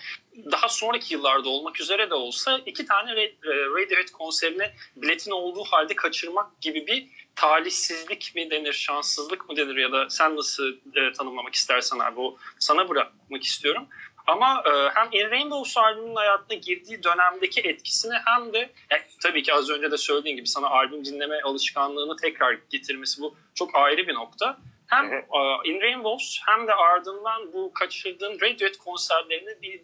daha 0.52 0.68
sonraki 0.68 1.14
yıllarda 1.14 1.48
olmak 1.48 1.80
üzere 1.80 2.10
de 2.10 2.14
olsa 2.14 2.60
iki 2.66 2.86
tane 2.86 3.10
Radiohead 3.46 4.10
konserine 4.12 4.74
biletin 4.96 5.30
olduğu 5.30 5.64
halde 5.64 5.96
kaçırmak 5.96 6.60
gibi 6.60 6.86
bir 6.86 7.06
talihsizlik 7.36 8.32
mi 8.34 8.50
denir, 8.50 8.72
şanssızlık 8.72 9.48
mı 9.48 9.56
denir 9.56 9.76
ya 9.76 9.92
da 9.92 10.10
sen 10.10 10.36
nasıl 10.36 10.72
e, 10.94 11.12
tanımlamak 11.12 11.54
istersen 11.54 11.98
abi 11.98 12.20
o 12.20 12.36
sana 12.58 12.88
bırakmak 12.88 13.42
istiyorum. 13.42 13.88
Ama 14.26 14.62
e, 14.66 14.70
hem 14.94 15.08
In 15.12 15.30
Rainbows 15.30 15.76
albümünün 15.76 16.16
hayatına 16.16 16.56
girdiği 16.56 17.02
dönemdeki 17.02 17.60
etkisini 17.60 18.14
hem 18.24 18.52
de 18.52 18.58
yani 18.90 19.02
tabii 19.22 19.42
ki 19.42 19.54
az 19.54 19.70
önce 19.70 19.90
de 19.90 19.96
söylediğin 19.96 20.36
gibi 20.36 20.46
sana 20.46 20.68
albüm 20.68 21.04
dinleme 21.04 21.40
alışkanlığını 21.40 22.16
tekrar 22.16 22.58
getirmesi 22.70 23.22
bu 23.22 23.36
çok 23.54 23.74
ayrı 23.74 24.06
bir 24.06 24.14
nokta. 24.14 24.58
Hem 24.88 25.12
e, 25.12 25.22
In 25.64 25.80
Rainbows 25.80 26.40
hem 26.46 26.66
de 26.66 26.74
ardından 26.74 27.52
bu 27.52 27.72
kaçırdığın 27.74 28.40
Radiohead 28.40 28.76
konserlerini 28.76 29.62
bir 29.62 29.80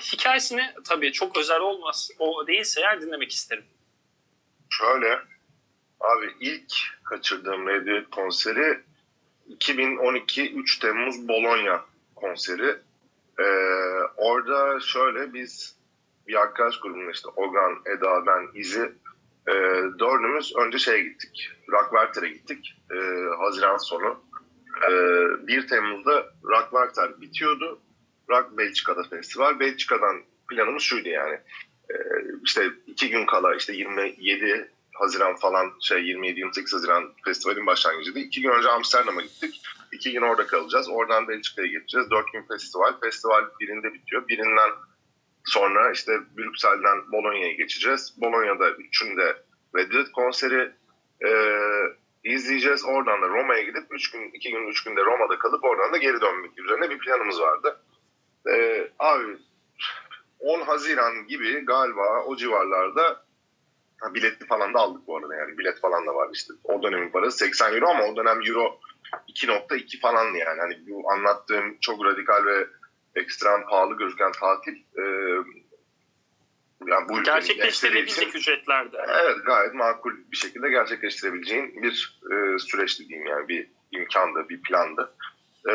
hikayesini 0.00 0.74
tabii 0.84 1.12
çok 1.12 1.36
özel 1.38 1.60
olmaz 1.60 2.10
o 2.18 2.46
değilse 2.46 2.80
eğer 2.80 3.00
dinlemek 3.00 3.32
isterim. 3.32 3.64
Şöyle 4.70 5.18
abi 6.00 6.34
ilk 6.40 6.72
kaçırdığım 7.04 7.66
Radiohead 7.66 8.10
konseri 8.10 8.80
2012 9.48 10.52
3 10.52 10.78
Temmuz 10.78 11.28
Bologna 11.28 11.84
konseri. 12.14 12.76
Ee, 13.38 13.44
orada 14.16 14.80
şöyle 14.80 15.34
biz 15.34 15.78
bir 16.28 16.34
arkadaş 16.34 16.80
grubunda 16.80 17.10
işte 17.10 17.28
Ogan, 17.36 17.82
Eda, 17.86 18.26
ben, 18.26 18.60
İzi 18.60 18.92
e, 19.48 19.52
dördümüz 19.98 20.56
önce 20.56 20.78
şeye 20.78 21.02
gittik. 21.02 21.50
Rockwerter'e 21.72 22.28
gittik. 22.28 22.76
E, 22.90 22.96
Haziran 23.38 23.76
sonu. 23.76 24.20
E, 24.82 25.46
1 25.46 25.66
Temmuz'da 25.66 26.26
Rockwerter 26.44 27.20
bitiyordu. 27.20 27.80
Rock 28.30 28.58
Belçika'da 28.58 29.02
festival. 29.02 29.60
Belçika'dan 29.60 30.22
planımız 30.50 30.82
şuydu 30.82 31.08
yani. 31.08 31.34
E, 31.90 31.94
işte 32.44 32.70
iki 32.86 33.10
gün 33.10 33.26
kala 33.26 33.54
işte 33.54 33.72
27 33.72 34.70
Haziran 34.94 35.36
falan 35.36 35.72
şey 35.80 35.98
27-28 35.98 36.72
Haziran 36.72 37.12
festivalin 37.24 37.66
başlangıcıydı. 37.66 38.18
İki 38.18 38.42
gün 38.42 38.50
önce 38.50 38.68
Amsterdam'a 38.68 39.22
gittik. 39.22 39.62
İki 39.92 40.12
gün 40.12 40.22
orada 40.22 40.46
kalacağız. 40.46 40.88
Oradan 40.88 41.28
Belçika'ya 41.28 41.68
geçeceğiz. 41.68 42.10
Dört 42.10 42.32
gün 42.32 42.42
festival. 42.42 43.00
Festival 43.00 43.44
birinde 43.60 43.94
bitiyor. 43.94 44.28
Birinden 44.28 44.70
sonra 45.44 45.92
işte 45.92 46.12
Brüksel'den 46.36 47.12
Bologna'ya 47.12 47.52
geçeceğiz. 47.52 48.14
Bologna'da 48.20 48.70
üçünde 48.70 49.36
Redwood 49.76 50.12
konseri 50.12 50.72
e, 51.24 51.30
izleyeceğiz. 52.32 52.84
Oradan 52.84 53.22
da 53.22 53.28
Roma'ya 53.28 53.62
gidip 53.62 53.84
üç 53.90 54.10
gün, 54.10 54.30
iki 54.32 54.50
gün, 54.50 54.66
üç 54.66 54.84
günde 54.84 55.04
Roma'da 55.04 55.38
kalıp 55.38 55.64
oradan 55.64 55.92
da 55.92 55.96
geri 55.96 56.20
dönmek 56.20 56.58
üzerine 56.58 56.90
bir 56.90 56.98
planımız 56.98 57.40
vardı. 57.40 57.80
E, 58.50 58.88
abi 58.98 59.36
10 60.38 60.60
Haziran 60.60 61.26
gibi 61.26 61.64
galiba 61.64 62.24
o 62.24 62.36
civarlarda 62.36 63.28
Ha, 64.00 64.14
biletli 64.14 64.46
falan 64.46 64.74
da 64.74 64.78
aldık 64.78 65.06
bu 65.06 65.16
arada 65.16 65.34
yani. 65.34 65.58
Bilet 65.58 65.80
falan 65.80 66.06
da 66.06 66.14
vardı 66.14 66.32
işte. 66.34 66.54
O 66.64 66.82
dönemin 66.82 67.10
parası 67.10 67.38
80 67.38 67.74
euro 67.74 67.88
ama 67.88 68.04
o 68.04 68.16
dönem 68.16 68.40
euro 68.46 68.80
2.2 69.28 70.00
falan 70.00 70.24
yani. 70.24 70.60
Hani 70.60 70.78
bu 70.88 71.12
anlattığım 71.12 71.78
çok 71.80 72.04
radikal 72.04 72.44
ve 72.44 72.66
ekstrem 73.14 73.66
pahalı 73.66 73.96
gözüken 73.96 74.32
tatil 74.32 74.76
e, 74.76 75.04
yani 76.86 77.08
bu 77.08 77.22
Gerçekleştirebilecek 77.22 78.28
için 78.28 78.38
ücretlerde. 78.38 78.96
evet 79.08 79.36
gayet 79.46 79.74
makul 79.74 80.12
bir 80.32 80.36
şekilde 80.36 80.70
gerçekleştirebileceğin 80.70 81.82
bir 81.82 82.20
e, 82.32 82.58
süreç 82.58 82.98
diyeyim 82.98 83.26
yani 83.26 83.48
bir 83.48 83.70
imkandı, 83.92 84.48
bir 84.48 84.62
plandı. 84.62 85.14
E, 85.68 85.72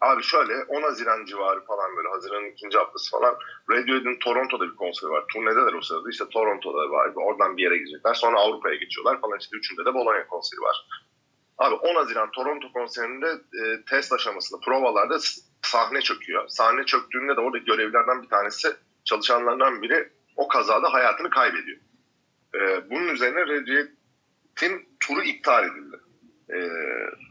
abi 0.00 0.22
şöyle 0.22 0.64
10 0.64 0.82
Haziran 0.82 1.24
civarı 1.24 1.64
falan 1.64 1.96
böyle 1.96 2.08
Haziran'ın 2.08 2.50
ikinci 2.50 2.78
haftası 2.78 3.10
falan 3.10 3.36
Radiohead'in 3.70 4.18
Toronto'da 4.18 4.64
bir 4.64 4.76
konseri 4.76 5.10
var. 5.10 5.24
Turnedeler 5.32 5.72
o 5.72 5.80
sırada 5.80 6.10
işte 6.10 6.24
Toronto'da 6.28 6.90
var. 6.90 7.12
Oradan 7.16 7.56
bir 7.56 7.62
yere 7.62 7.78
gidecekler. 7.78 8.14
Sonra 8.14 8.38
Avrupa'ya 8.38 8.74
geçiyorlar 8.76 9.20
falan 9.20 9.38
işte 9.38 9.56
üçünde 9.56 9.84
de 9.84 9.94
Bologna 9.94 10.26
konseri 10.26 10.60
var. 10.60 10.86
Abi 11.58 11.74
10 11.74 11.94
Haziran 11.94 12.30
Toronto 12.30 12.72
konserinde 12.72 13.26
e, 13.30 13.84
test 13.90 14.12
aşamasında 14.12 14.60
provalarda 14.64 15.18
sahne 15.62 16.00
çöküyor. 16.00 16.48
Sahne 16.48 16.84
çöktüğünde 16.84 17.36
de 17.36 17.40
orada 17.40 17.58
görevlilerden 17.58 18.22
bir 18.22 18.28
tanesi 18.28 18.68
çalışanlardan 19.04 19.82
biri 19.82 20.08
o 20.36 20.48
kazada 20.48 20.92
hayatını 20.92 21.30
kaybediyor. 21.30 21.78
E, 22.54 22.90
bunun 22.90 23.08
üzerine 23.08 23.40
Radiohead'in 23.40 24.88
turu 25.00 25.22
iptal 25.22 25.64
edildi. 25.64 25.96
E, 26.48 26.56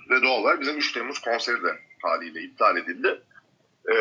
ve 0.10 0.22
doğal 0.22 0.42
olarak 0.42 0.62
bizim 0.62 0.78
3 0.78 0.92
Temmuz 0.92 1.20
konseri 1.20 1.64
de 1.64 1.80
haliyle 2.02 2.42
iptal 2.42 2.78
edildi. 2.78 3.22
E, 3.92 3.96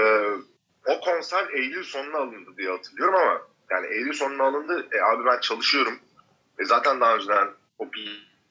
o 0.87 1.01
konser 1.01 1.49
Eylül 1.49 1.85
sonuna 1.85 2.19
alındı 2.19 2.51
diye 2.57 2.71
hatırlıyorum 2.71 3.15
ama 3.15 3.43
yani 3.71 3.87
Eylül 3.87 4.13
sonuna 4.13 4.45
alındı. 4.45 4.89
E, 4.93 5.01
abi 5.01 5.25
ben 5.25 5.41
çalışıyorum. 5.41 5.99
E, 6.59 6.65
zaten 6.65 7.01
daha 7.01 7.15
önceden 7.15 7.49
o 7.79 7.91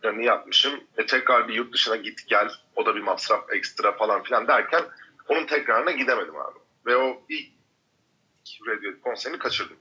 planı 0.01 0.23
yapmışım. 0.23 0.83
E, 0.97 1.05
tekrar 1.05 1.47
bir 1.47 1.53
yurt 1.53 1.73
dışına 1.73 1.95
git 1.95 2.27
gel. 2.27 2.51
O 2.75 2.85
da 2.85 2.95
bir 2.95 3.01
masraf 3.01 3.53
ekstra 3.53 3.91
falan 3.91 4.23
filan 4.23 4.47
derken 4.47 4.83
onun 5.27 5.45
tekrarına 5.45 5.91
gidemedim 5.91 6.35
abi. 6.35 6.59
Ve 6.85 6.95
o 6.95 7.21
ilk 7.29 7.53
Radiohead 8.67 9.01
konserini 9.01 9.39
kaçırdım. 9.39 9.77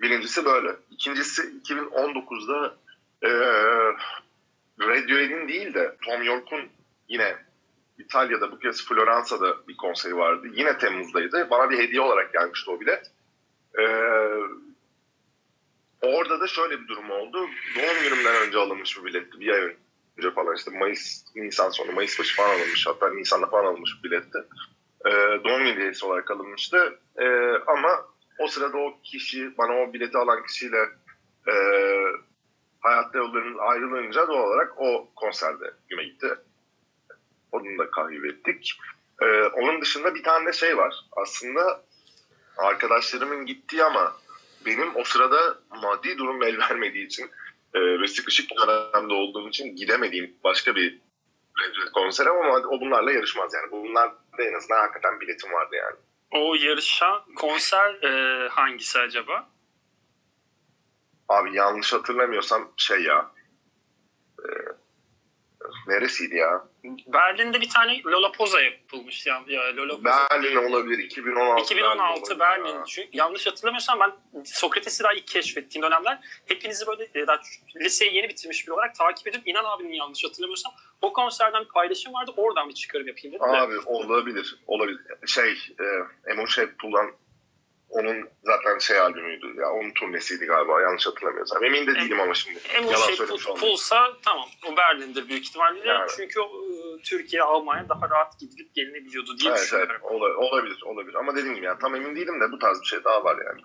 Birincisi 0.00 0.44
böyle. 0.44 0.76
İkincisi 0.90 1.42
2019'da 1.42 2.76
e, 3.22 3.30
Radiohead'in 4.80 5.48
değil 5.48 5.74
de 5.74 5.96
Tom 6.04 6.22
York'un 6.22 6.68
yine 7.08 7.36
İtalya'da 7.98 8.52
bu 8.52 8.58
kez 8.58 8.84
Floransa'da 8.88 9.68
bir 9.68 9.76
konseri 9.76 10.16
vardı. 10.16 10.46
Yine 10.54 10.78
Temmuz'daydı. 10.78 11.50
Bana 11.50 11.70
bir 11.70 11.78
hediye 11.78 12.00
olarak 12.00 12.32
gelmişti 12.32 12.70
o 12.70 12.80
bilet. 12.80 13.10
Ee, 13.78 13.82
orada 16.02 16.40
da 16.40 16.46
şöyle 16.46 16.80
bir 16.80 16.88
durum 16.88 17.10
oldu. 17.10 17.38
Doğum 17.76 18.02
günümden 18.02 18.46
önce 18.46 18.58
alınmış 18.58 18.98
bir 18.98 19.04
biletti. 19.04 19.40
Bir 19.40 19.48
ay 19.48 19.76
önce 20.18 20.30
falan 20.30 20.56
işte 20.56 20.70
Mayıs, 20.78 21.24
Nisan 21.36 21.70
sonu, 21.70 21.92
Mayıs 21.92 22.18
başı 22.18 22.36
falan 22.36 22.58
alınmış. 22.58 22.86
Hatta 22.86 23.10
Nisan'da 23.10 23.46
falan 23.46 23.64
alınmış 23.64 23.90
bir 23.98 24.10
biletti. 24.10 24.38
Ee, 25.06 25.10
doğum 25.44 25.64
günü 25.64 25.74
hediyesi 25.74 26.06
olarak 26.06 26.30
alınmıştı. 26.30 26.98
Ee, 27.18 27.52
ama 27.66 28.04
o 28.38 28.46
sırada 28.46 28.78
o 28.78 29.00
kişi, 29.04 29.58
bana 29.58 29.72
o 29.72 29.92
bileti 29.92 30.18
alan 30.18 30.42
kişiyle 30.46 30.88
e, 31.48 31.54
hayatta 32.80 33.18
yollarımız 33.18 33.60
ayrılınca 33.60 34.28
doğal 34.28 34.48
olarak 34.48 34.72
o 34.76 35.08
konserde 35.16 35.74
güme 35.88 36.04
gitti. 36.04 36.34
Onu 37.52 37.78
da 37.78 37.90
kaybettik. 37.90 38.78
Ee, 39.22 39.42
onun 39.42 39.80
dışında 39.80 40.14
bir 40.14 40.22
tane 40.22 40.52
şey 40.52 40.76
var. 40.76 40.94
Aslında 41.12 41.84
arkadaşlarımın 42.56 43.46
gittiği 43.46 43.84
ama 43.84 44.16
benim 44.66 44.96
o 44.96 45.04
sırada 45.04 45.58
maddi 45.82 46.18
durum 46.18 46.42
el 46.42 46.58
vermediği 46.58 47.06
için 47.06 47.30
e, 47.74 47.80
ve 48.00 48.06
sıkışık 48.06 48.50
bir 48.50 48.56
dönemde 48.56 49.14
olduğum 49.14 49.48
için 49.48 49.76
gidemediğim 49.76 50.36
başka 50.44 50.74
bir 50.74 50.98
konser 51.94 52.26
ama 52.26 52.68
o 52.68 52.80
bunlarla 52.80 53.12
yarışmaz 53.12 53.54
yani. 53.54 53.70
Bunlar 53.70 54.10
da 54.38 54.42
en 54.42 54.54
azından 54.54 54.80
hakikaten 54.80 55.20
biletim 55.20 55.52
vardı 55.52 55.76
yani. 55.76 55.96
O 56.30 56.54
yarışan 56.54 57.24
konser 57.36 58.02
e, 58.02 58.48
hangisi 58.48 58.98
acaba? 58.98 59.48
Abi 61.28 61.56
yanlış 61.56 61.92
hatırlamıyorsam 61.92 62.72
şey 62.76 63.02
ya 63.02 63.30
neresiydi 65.86 66.36
ya? 66.36 66.64
Berlin'de 67.06 67.60
bir 67.60 67.68
tane 67.68 68.02
Lollapalooza 68.02 68.60
yapılmış. 68.60 69.26
Ya, 69.26 69.42
ya 69.48 69.76
Lollapalooza. 69.76 70.26
Berlin 70.30 70.56
olabilir 70.56 70.98
2016. 71.04 71.62
2016 71.62 72.38
Berlin. 72.38 72.64
Berlin. 72.64 72.78
Ya. 72.78 72.84
Çünkü 72.86 73.08
yanlış 73.12 73.46
hatırlamıyorsam 73.46 74.00
ben 74.00 74.42
Sokrates'i 74.44 75.04
daha 75.04 75.12
ilk 75.12 75.26
keşfettiğim 75.26 75.86
dönemler 75.86 76.18
hepinizi 76.46 76.86
böyle 76.86 77.08
e, 77.14 77.26
daha 77.26 77.40
liseyi 77.76 78.14
yeni 78.14 78.28
bitirmiş 78.28 78.66
biri 78.66 78.72
olarak 78.72 78.94
takip 78.94 79.28
edip 79.28 79.42
İnan 79.48 79.64
abinin 79.64 79.92
yanlış 79.92 80.24
hatırlamıyorsam 80.24 80.72
o 81.02 81.12
konserden 81.12 81.64
bir 81.64 81.68
paylaşım 81.68 82.14
vardı. 82.14 82.32
Oradan 82.36 82.68
bir 82.68 82.74
çıkarım 82.74 83.06
yapayım 83.06 83.34
dedim 83.34 83.52
de. 83.52 83.58
Abi 83.58 83.78
olabilir. 83.86 84.56
Olabilir. 84.66 85.00
Şey, 85.26 85.50
e, 85.80 85.84
Emo 86.30 86.46
Shepul'dan 86.46 87.12
onun 87.88 88.28
zaten 88.42 88.78
şey 88.78 88.98
albümüydü. 88.98 89.46
Ya 89.60 89.70
onun 89.70 89.90
turnesiydi 89.90 90.46
galiba. 90.46 90.80
Yanlış 90.80 91.06
hatırlamıyorsam. 91.06 91.64
Emin 91.64 91.86
de 91.86 91.94
değilim 91.94 92.20
ama 92.20 92.34
şimdi. 92.34 92.58
Emo 92.74 92.90
Yalan 92.92 93.06
şey. 93.06 93.26
Puls'a 93.60 94.12
tamam 94.24 94.48
o 94.72 94.76
Berlin'dir 94.76 95.28
büyük 95.28 95.44
ihtimalle. 95.44 95.88
Yani. 95.88 96.08
Çünkü 96.16 96.40
o, 96.40 96.44
e, 96.46 97.02
Türkiye, 97.02 97.42
Almanya 97.42 97.88
daha 97.88 98.10
rahat 98.10 98.40
gidilip 98.40 98.74
gelinebiliyordu 98.74 99.38
diye 99.38 99.50
Evet, 99.50 99.58
evet. 99.58 99.88
düşünüyorum. 99.88 100.00
Ola- 100.02 100.36
olabilir. 100.36 100.82
Olabilir. 100.84 101.14
Ama 101.14 101.36
dediğim 101.36 101.54
gibi 101.54 101.66
yani 101.66 101.78
tam 101.80 101.94
emin 101.94 102.16
değilim 102.16 102.40
de 102.40 102.52
bu 102.52 102.58
tarz 102.58 102.80
bir 102.80 102.86
şey 102.86 103.04
daha 103.04 103.24
var 103.24 103.36
yani. 103.46 103.60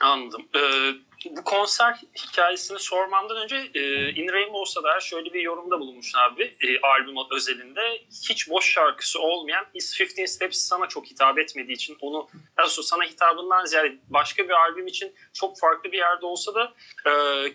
Anladım. 0.00 0.48
Ee, 0.56 0.92
bu 1.30 1.44
konser 1.44 2.00
hikayesini 2.16 2.78
sormamdan 2.78 3.36
önce 3.36 3.56
e, 3.74 4.10
In 4.10 4.32
Rainbow'sa 4.32 4.82
da 4.82 5.00
şöyle 5.00 5.32
bir 5.32 5.40
yorumda 5.40 5.80
bulunmuşsun 5.80 6.18
abi 6.18 6.42
e, 6.42 6.80
albüm 6.80 7.16
özelinde. 7.30 8.02
Hiç 8.30 8.50
boş 8.50 8.72
şarkısı 8.72 9.20
olmayan 9.20 9.66
Is 9.74 10.00
15 10.00 10.30
Steps 10.30 10.58
sana 10.58 10.88
çok 10.88 11.06
hitap 11.06 11.38
etmediği 11.38 11.74
için 11.74 11.96
onu 12.00 12.28
daha 12.56 12.68
sana 12.68 13.04
hitabından 13.04 13.64
ziyade 13.64 13.96
başka 14.08 14.44
bir 14.44 14.50
albüm 14.52 14.86
için 14.86 15.14
çok 15.32 15.58
farklı 15.58 15.92
bir 15.92 15.98
yerde 15.98 16.26
olsa 16.26 16.54
da 16.54 16.72
e, 17.06 17.12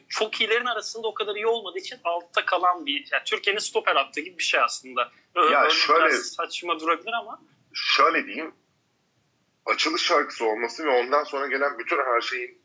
çok 0.09 0.41
iyilerin 0.41 0.65
arasında 0.65 1.07
o 1.07 1.13
kadar 1.13 1.35
iyi 1.35 1.47
olmadığı 1.47 1.79
için 1.79 1.99
altta 2.03 2.45
kalan 2.45 2.85
bir 2.85 3.07
yani 3.11 3.23
Türkiye'nin 3.25 3.59
stoper 3.59 3.95
attığı 3.95 4.21
gibi 4.21 4.37
bir 4.37 4.43
şey 4.43 4.59
aslında. 4.59 5.11
Ö- 5.35 5.51
Ya 5.51 5.69
şöyle- 5.69 6.17
saçma 6.17 6.79
durabilir 6.79 7.13
ama 7.13 7.41
Şöyle 7.73 8.25
diyeyim. 8.25 8.55
Açılış 9.65 10.01
şarkısı 10.01 10.45
olması 10.45 10.85
ve 10.85 10.89
ondan 10.89 11.23
sonra 11.23 11.47
gelen 11.47 11.79
bütün 11.79 11.97
her 11.97 12.21
şeyin 12.21 12.63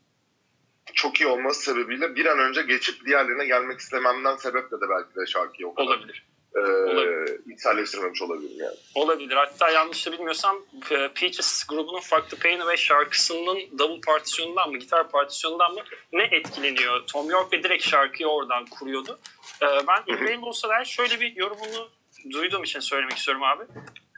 çok 0.93 1.21
iyi 1.21 1.27
olması 1.27 1.61
sebebiyle 1.61 2.15
bir 2.15 2.25
an 2.25 2.39
önce 2.39 2.61
geçip 2.61 3.05
diğerlerine 3.05 3.45
gelmek 3.45 3.79
istememden 3.79 4.35
sebeple 4.35 4.77
de 4.81 4.85
belki 4.89 5.15
de 5.15 5.25
şarkıyı 5.27 5.67
o 5.67 5.73
kadar 5.75 5.87
olabilir. 5.87 6.27
e, 6.55 6.59
Olabilir. 6.59 7.39
içselleştirmemiş 7.53 8.21
olabilirim 8.21 8.57
yani. 8.59 8.75
Olabilir. 8.95 9.35
Hatta 9.35 9.69
yanlış 9.69 10.07
da 10.07 10.11
bilmiyorsam 10.11 10.57
e, 10.91 11.07
Peaches 11.13 11.63
grubunun 11.69 11.99
Fuck 11.99 12.29
the 12.29 12.37
Pain 12.37 12.59
Away 12.59 12.77
şarkısının 12.77 13.79
double 13.79 14.01
partisyonundan 14.01 14.69
mı, 14.71 14.77
gitar 14.77 15.09
partisyonundan 15.11 15.73
mı 15.73 15.81
ne 16.13 16.23
etkileniyor? 16.23 17.07
Tom 17.07 17.29
York 17.29 17.53
ve 17.53 17.63
direkt 17.63 17.83
şarkıyı 17.83 18.27
oradan 18.29 18.65
kuruyordu. 18.65 19.19
E, 19.61 19.65
Ben 19.87 20.13
In 20.13 20.19
Rainbow'sa 20.19 20.69
dair 20.69 20.85
şöyle 20.85 21.19
bir 21.19 21.35
yorumunu 21.35 21.89
duyduğum 22.31 22.63
için 22.63 22.79
söylemek 22.79 23.17
istiyorum 23.17 23.43
abi. 23.43 23.63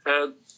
E, 0.08 0.12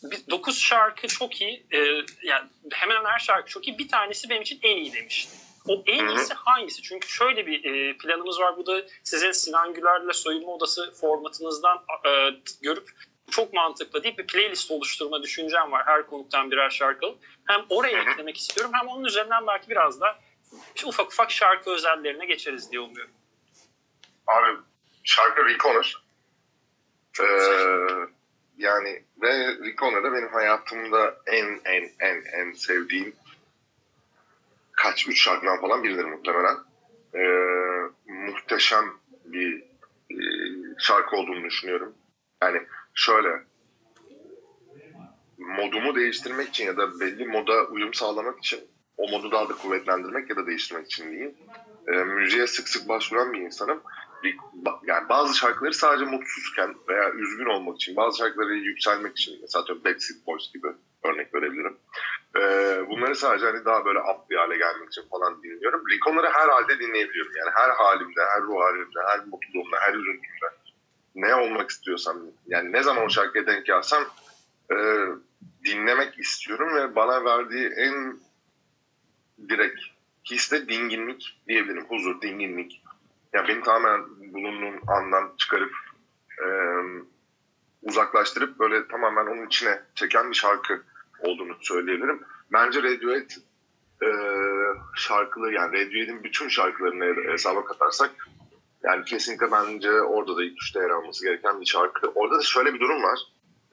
bir- 0.04 0.30
Dokuz 0.30 0.60
şarkı 0.60 1.08
çok 1.08 1.42
iyi. 1.42 1.66
E, 1.72 1.78
yani 2.24 2.50
hemen 2.72 3.06
her 3.06 3.20
şarkı 3.20 3.50
çok 3.50 3.68
iyi. 3.68 3.78
Bir 3.80 3.88
tanesi 3.88 4.30
benim 4.30 4.42
için 4.42 4.60
en 4.62 4.78
iyi 4.78 4.94
demişti. 4.94 5.38
O 5.68 5.84
en 5.86 6.08
iyisi 6.08 6.34
hangisi? 6.34 6.82
Çünkü 6.82 7.10
şöyle 7.10 7.48
bir 7.48 7.66
e, 7.66 7.98
planımız 7.98 8.40
var. 8.40 8.58
Bu 8.58 8.66
da 8.66 8.82
sizin 9.04 9.32
Sinan 9.32 9.74
Güler'le 9.74 10.14
soyunma 10.14 10.52
odası 10.52 10.94
formatınızdan 11.02 11.78
e, 12.06 12.30
görüp 12.62 12.90
çok 13.32 13.54
mantıklı 13.54 14.04
deyip 14.04 14.18
bir 14.18 14.28
playlist 14.28 14.72
oluşturma 14.72 15.24
düşüncem 15.24 15.72
var. 15.72 15.84
Her 15.86 16.08
konuktan 16.08 16.52
birer 16.52 16.70
şarkı 16.70 17.06
alıp. 17.06 17.20
Hem 17.46 17.66
oraya 17.70 18.02
eklemek 18.02 18.38
istiyorum 18.38 18.72
hem 18.74 18.88
onun 18.88 19.06
üzerinden 19.06 19.48
belki 19.48 19.70
biraz 19.70 20.02
da 20.02 20.20
ufak 20.86 21.08
ufak 21.08 21.32
şarkı 21.32 21.70
özellerine 21.70 22.26
geçeriz 22.26 22.72
diye 22.72 22.82
umuyorum. 22.82 23.14
Abi 24.28 24.58
şarkı 25.04 25.42
Owner. 25.68 25.96
Çok 27.14 27.26
Ee. 27.28 28.23
Yani 28.64 29.04
ve 29.22 29.48
Rick 29.48 29.84
Owner 29.84 30.04
da 30.04 30.14
benim 30.14 30.28
hayatımda 30.28 31.16
en 31.28 31.62
en 31.66 31.90
en 32.00 32.24
en 32.26 32.52
sevdiğim 32.54 33.16
kaç 34.72 35.08
üç 35.08 35.24
şarkıdan 35.24 35.62
falan 35.62 35.84
biridir 35.84 36.06
muhtemelen. 36.06 36.56
Ee, 37.16 37.24
muhteşem 38.08 38.86
bir 39.26 39.64
e, 40.12 40.18
şarkı 40.80 41.16
olduğunu 41.16 41.44
düşünüyorum. 41.44 41.94
Yani 42.42 42.62
şöyle 42.94 43.30
modumu 45.38 45.96
değiştirmek 45.96 46.50
için 46.50 46.66
ya 46.66 46.78
da 46.78 47.00
belli 47.00 47.26
moda 47.26 47.66
uyum 47.66 47.94
sağlamak 47.94 48.40
için 48.40 48.60
o 48.98 49.10
modu 49.10 49.32
daha 49.32 49.50
da 49.50 49.54
kuvvetlendirmek 49.54 50.30
ya 50.30 50.36
da 50.36 50.48
değiştirmek 50.48 50.86
için 50.86 51.12
diyeyim. 51.12 51.36
Ee, 51.88 51.92
müziğe 51.92 52.48
sık 52.48 52.70
sık 52.70 52.90
başvuran 52.90 53.34
bir 53.34 53.40
insanım. 53.40 53.82
Bir- 54.24 54.38
yani 54.88 55.10
bazı 55.10 55.38
şarkıları 55.38 55.74
sadece 55.74 56.06
mutsuzken 56.06 56.76
veya 56.88 57.12
üzgün 57.12 57.46
olmak 57.46 57.76
için, 57.76 57.96
bazı 57.96 58.18
şarkıları 58.18 58.54
yükselmek 58.54 59.18
için, 59.18 59.40
mesela 59.42 59.66
Backstreet 59.86 60.28
Boys 60.28 60.54
gibi 60.54 60.68
örnek 61.04 61.34
verebilirim. 61.34 61.78
Ee, 62.36 62.84
bunları 62.90 63.16
sadece 63.16 63.46
hani 63.46 63.66
daha 63.66 63.86
böyle 63.86 64.00
up 64.00 64.30
bir 64.30 64.36
hale 64.36 64.58
gelmek 64.58 64.88
için 64.88 65.10
falan 65.10 65.44
dinliyorum. 65.44 65.84
Rick 65.90 66.08
Owner'ı 66.08 66.30
her 66.30 66.50
halde 66.50 66.80
dinleyebiliyorum. 66.80 67.32
Yani 67.38 67.52
her 67.56 67.70
halimde, 67.70 68.22
her 68.34 68.42
ruh 68.42 68.62
halimde, 68.62 69.00
her 69.08 69.20
mutluluğumda, 69.26 69.78
her 69.80 69.94
üzüntümde. 69.94 70.46
Ne 71.16 71.36
olmak 71.36 71.70
istiyorsam, 71.70 72.18
yani 72.48 72.72
ne 72.72 72.84
zaman 72.84 73.06
o 73.06 73.10
şarkıya 73.10 73.48
denk 73.48 73.66
gelsem 73.66 74.04
e, 74.72 74.76
dinlemek 75.66 76.20
istiyorum 76.20 76.76
ve 76.76 76.96
bana 76.96 77.26
verdiği 77.26 77.70
en 77.78 78.20
direkt 79.50 79.80
his 80.32 80.52
dinginlik 80.52 81.42
diyebilirim. 81.48 81.86
Huzur, 81.86 82.22
dinginlik. 82.22 82.83
Yani 83.34 83.48
beni 83.48 83.64
tamamen 83.64 84.06
bulunduğum 84.34 84.82
andan 84.88 85.34
çıkarıp 85.38 85.74
e, 86.44 86.48
uzaklaştırıp 87.82 88.60
böyle 88.60 88.88
tamamen 88.88 89.26
onun 89.26 89.48
içine 89.48 89.82
çeken 89.96 90.30
bir 90.30 90.36
şarkı 90.36 90.84
olduğunu 91.20 91.56
söyleyebilirim. 91.62 92.22
Bence 92.54 92.84
Radiohead 92.84 93.30
e, 94.04 94.10
şarkıları 94.96 95.54
yani 95.54 95.74
Radiohead'in 95.74 96.24
bütün 96.24 96.48
şarkılarını 96.48 97.32
hesaba 97.32 97.66
katarsak 97.66 98.12
yani 98.84 99.06
kesinlikle 99.06 99.52
bence 99.52 100.02
orada 100.02 100.38
da 100.38 100.44
ilk 100.44 100.54
üçte 100.54 100.80
yer 100.80 100.90
alması 100.90 101.26
gereken 101.26 101.62
bir 101.62 101.66
şarkı. 101.66 102.08
Orada 102.08 102.38
da 102.38 102.42
şöyle 102.42 102.74
bir 102.74 102.80
durum 102.80 103.04
var. 103.04 103.20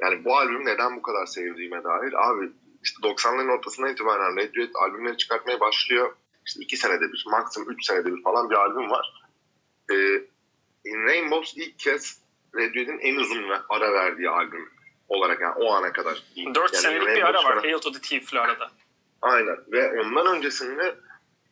Yani 0.01 0.25
bu 0.25 0.37
albüm 0.37 0.67
neden 0.67 0.97
bu 0.97 1.03
kadar 1.03 1.27
sevdiğime 1.27 1.85
dair. 1.85 2.29
Abi 2.29 2.51
işte 2.83 3.09
90'ların 3.09 3.59
ortasından 3.59 3.93
itibaren 3.93 4.37
Radiohead 4.37 4.75
albümleri 4.75 5.17
çıkartmaya 5.17 5.61
başlıyor. 5.61 6.13
İşte 6.47 6.61
iki 6.61 6.77
senede 6.77 7.13
bir, 7.13 7.25
maksimum 7.31 7.71
üç 7.71 7.87
senede 7.87 8.15
bir 8.17 8.23
falan 8.23 8.51
bir 8.51 8.55
albüm 8.55 8.91
var. 8.91 9.20
In 10.85 11.07
Rainbows 11.07 11.57
ilk 11.57 11.79
kez 11.79 12.21
Radiohead'in 12.55 12.99
en 12.99 13.17
uzun 13.17 13.51
ve 13.51 13.57
ara 13.69 13.93
verdiği 13.93 14.29
albüm 14.29 14.71
olarak 15.09 15.41
yani 15.41 15.55
o 15.55 15.73
ana 15.73 15.93
kadar. 15.93 16.23
4 16.37 16.57
yani 16.57 16.83
senelik 16.83 17.03
bir 17.03 17.07
Rainbows 17.07 17.45
ara 17.45 17.57
var 17.57 17.65
Hail 17.65 17.79
to 17.79 17.93
the 17.93 18.01
Thief'li 18.01 18.41
arada. 18.41 18.71
Aynen 19.23 19.57
ve 19.73 20.01
ondan 20.01 20.37
öncesinde 20.37 20.97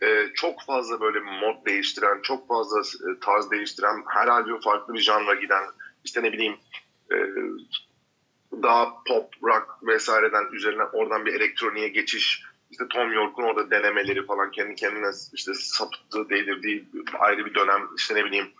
e, 0.02 0.26
çok 0.35 0.62
fazla 0.62 1.00
böyle 1.00 1.21
mod 1.21 1.66
değiştiren, 1.66 2.21
çok 2.23 2.49
fazla 2.49 2.80
e, 2.80 3.21
tarz 3.21 3.50
değiştiren, 3.50 4.04
her 4.07 4.28
albüm 4.28 4.61
farklı 4.61 4.95
bir 4.95 5.00
janra 5.00 5.35
giden, 5.35 5.64
işte 6.04 6.23
ne 6.23 6.33
bileyim 6.33 6.57
e, 7.12 7.16
daha 8.62 8.95
pop, 9.09 9.35
rock 9.42 9.66
vesaireden 9.83 10.45
üzerine 10.52 10.85
oradan 10.85 11.26
bir 11.26 11.35
elektroniğe 11.35 11.88
geçiş, 11.88 12.42
işte 12.70 12.84
Tom 12.90 13.12
York'un 13.12 13.42
orada 13.42 13.70
denemeleri 13.70 14.26
falan 14.26 14.50
kendi 14.50 14.75
kendine 14.75 15.10
işte 15.34 15.54
sapıttığı, 15.54 16.28
delirdiği 16.30 16.84
ayrı 17.18 17.46
bir 17.46 17.54
dönem, 17.54 17.88
işte 17.96 18.14
ne 18.14 18.25
bileyim 18.25 18.50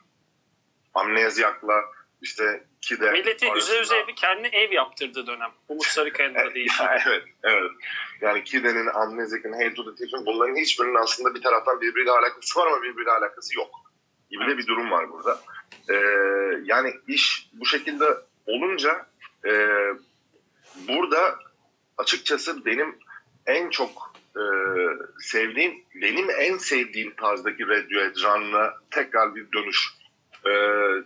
Amnezyak'la 0.95 1.85
işte 2.23 2.65
Kide 2.81 3.11
Milleti 3.11 3.47
üze 3.47 3.53
arasında- 3.53 3.81
üze 3.81 4.07
bir 4.09 4.17
kendine 4.17 4.49
ev 4.49 4.73
yaptırdığı 4.73 5.27
dönem. 5.27 5.51
Umut 5.69 5.87
Sarıkaya'nın 5.87 6.35
da 6.35 6.39
değişti. 6.55 6.85
evet, 7.07 7.23
evet. 7.43 7.71
Yani 8.21 8.45
Kide'nin, 8.45 8.87
Amnezik'in, 8.87 9.53
Hey 9.53 9.75
to 9.75 9.85
the 9.85 9.95
Thief'in 9.97 10.27
bunların 10.27 10.57
hiçbirinin 10.57 10.95
aslında 10.95 11.35
bir 11.35 11.43
taraftan 11.43 11.81
birbiriyle 11.81 12.11
alakası 12.11 12.61
var 12.61 12.67
ama 12.67 12.83
birbiriyle 12.83 13.11
alakası 13.11 13.57
yok. 13.59 13.71
Gibi 14.31 14.47
de 14.47 14.59
bir 14.59 14.67
durum 14.67 14.91
var 14.91 15.11
burada. 15.13 15.41
Ee, 15.91 15.95
yani 16.65 16.95
iş 17.09 17.49
bu 17.53 17.67
şekilde 17.67 18.05
olunca 18.47 19.07
e, 19.47 19.53
burada 20.89 21.39
açıkçası 21.99 22.65
benim 22.65 22.99
en 23.49 23.71
çok 23.71 24.13
e, 24.37 24.43
sevdiğim, 25.21 25.85
benim 25.95 26.31
en 26.31 26.59
sevdiğim 26.59 27.15
tarzdaki 27.15 27.69
Radiohead 27.69 28.15
janrına 28.15 28.75
tekrar 28.91 29.35
bir 29.35 29.53
dönüş. 29.53 29.89
E, 30.47 30.53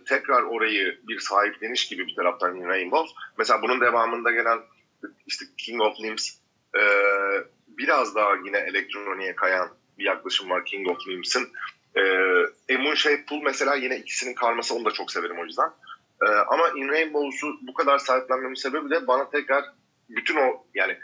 tekrar 0.05 0.43
orayı 0.43 0.99
bir 1.07 1.19
sahipleniş 1.19 1.87
gibi 1.87 2.07
bir 2.07 2.15
taraftan 2.15 2.55
In 2.55 2.67
Rainbows. 2.67 3.11
Mesela 3.37 3.61
bunun 3.61 3.81
devamında 3.81 4.31
gelen 4.31 4.59
işte 5.27 5.45
King 5.57 5.81
of 5.81 5.99
Limbs 6.01 6.29
e, 6.75 6.83
biraz 7.67 8.15
daha 8.15 8.35
yine 8.45 8.57
elektroniğe 8.57 9.35
kayan 9.35 9.69
bir 9.97 10.03
yaklaşım 10.03 10.49
var 10.49 10.65
King 10.65 10.87
of 10.87 11.07
Limbs'in. 11.07 11.49
E, 11.95 12.01
A 12.75 12.77
Moon 12.79 12.95
Shaped 12.95 13.25
Pool 13.29 13.41
mesela 13.43 13.75
yine 13.75 13.97
ikisinin 13.97 14.33
karması 14.33 14.75
onu 14.75 14.85
da 14.85 14.91
çok 14.91 15.11
severim 15.11 15.39
o 15.39 15.45
yüzden. 15.45 15.69
E, 16.21 16.27
ama 16.27 16.69
In 16.69 16.87
Rainbows'u 16.87 17.47
bu 17.61 17.73
kadar 17.73 17.97
sahiplenmemin 17.99 18.55
sebebi 18.55 18.89
de 18.89 19.07
bana 19.07 19.29
tekrar 19.29 19.65
bütün 20.09 20.35
o 20.35 20.65
yani 20.73 20.97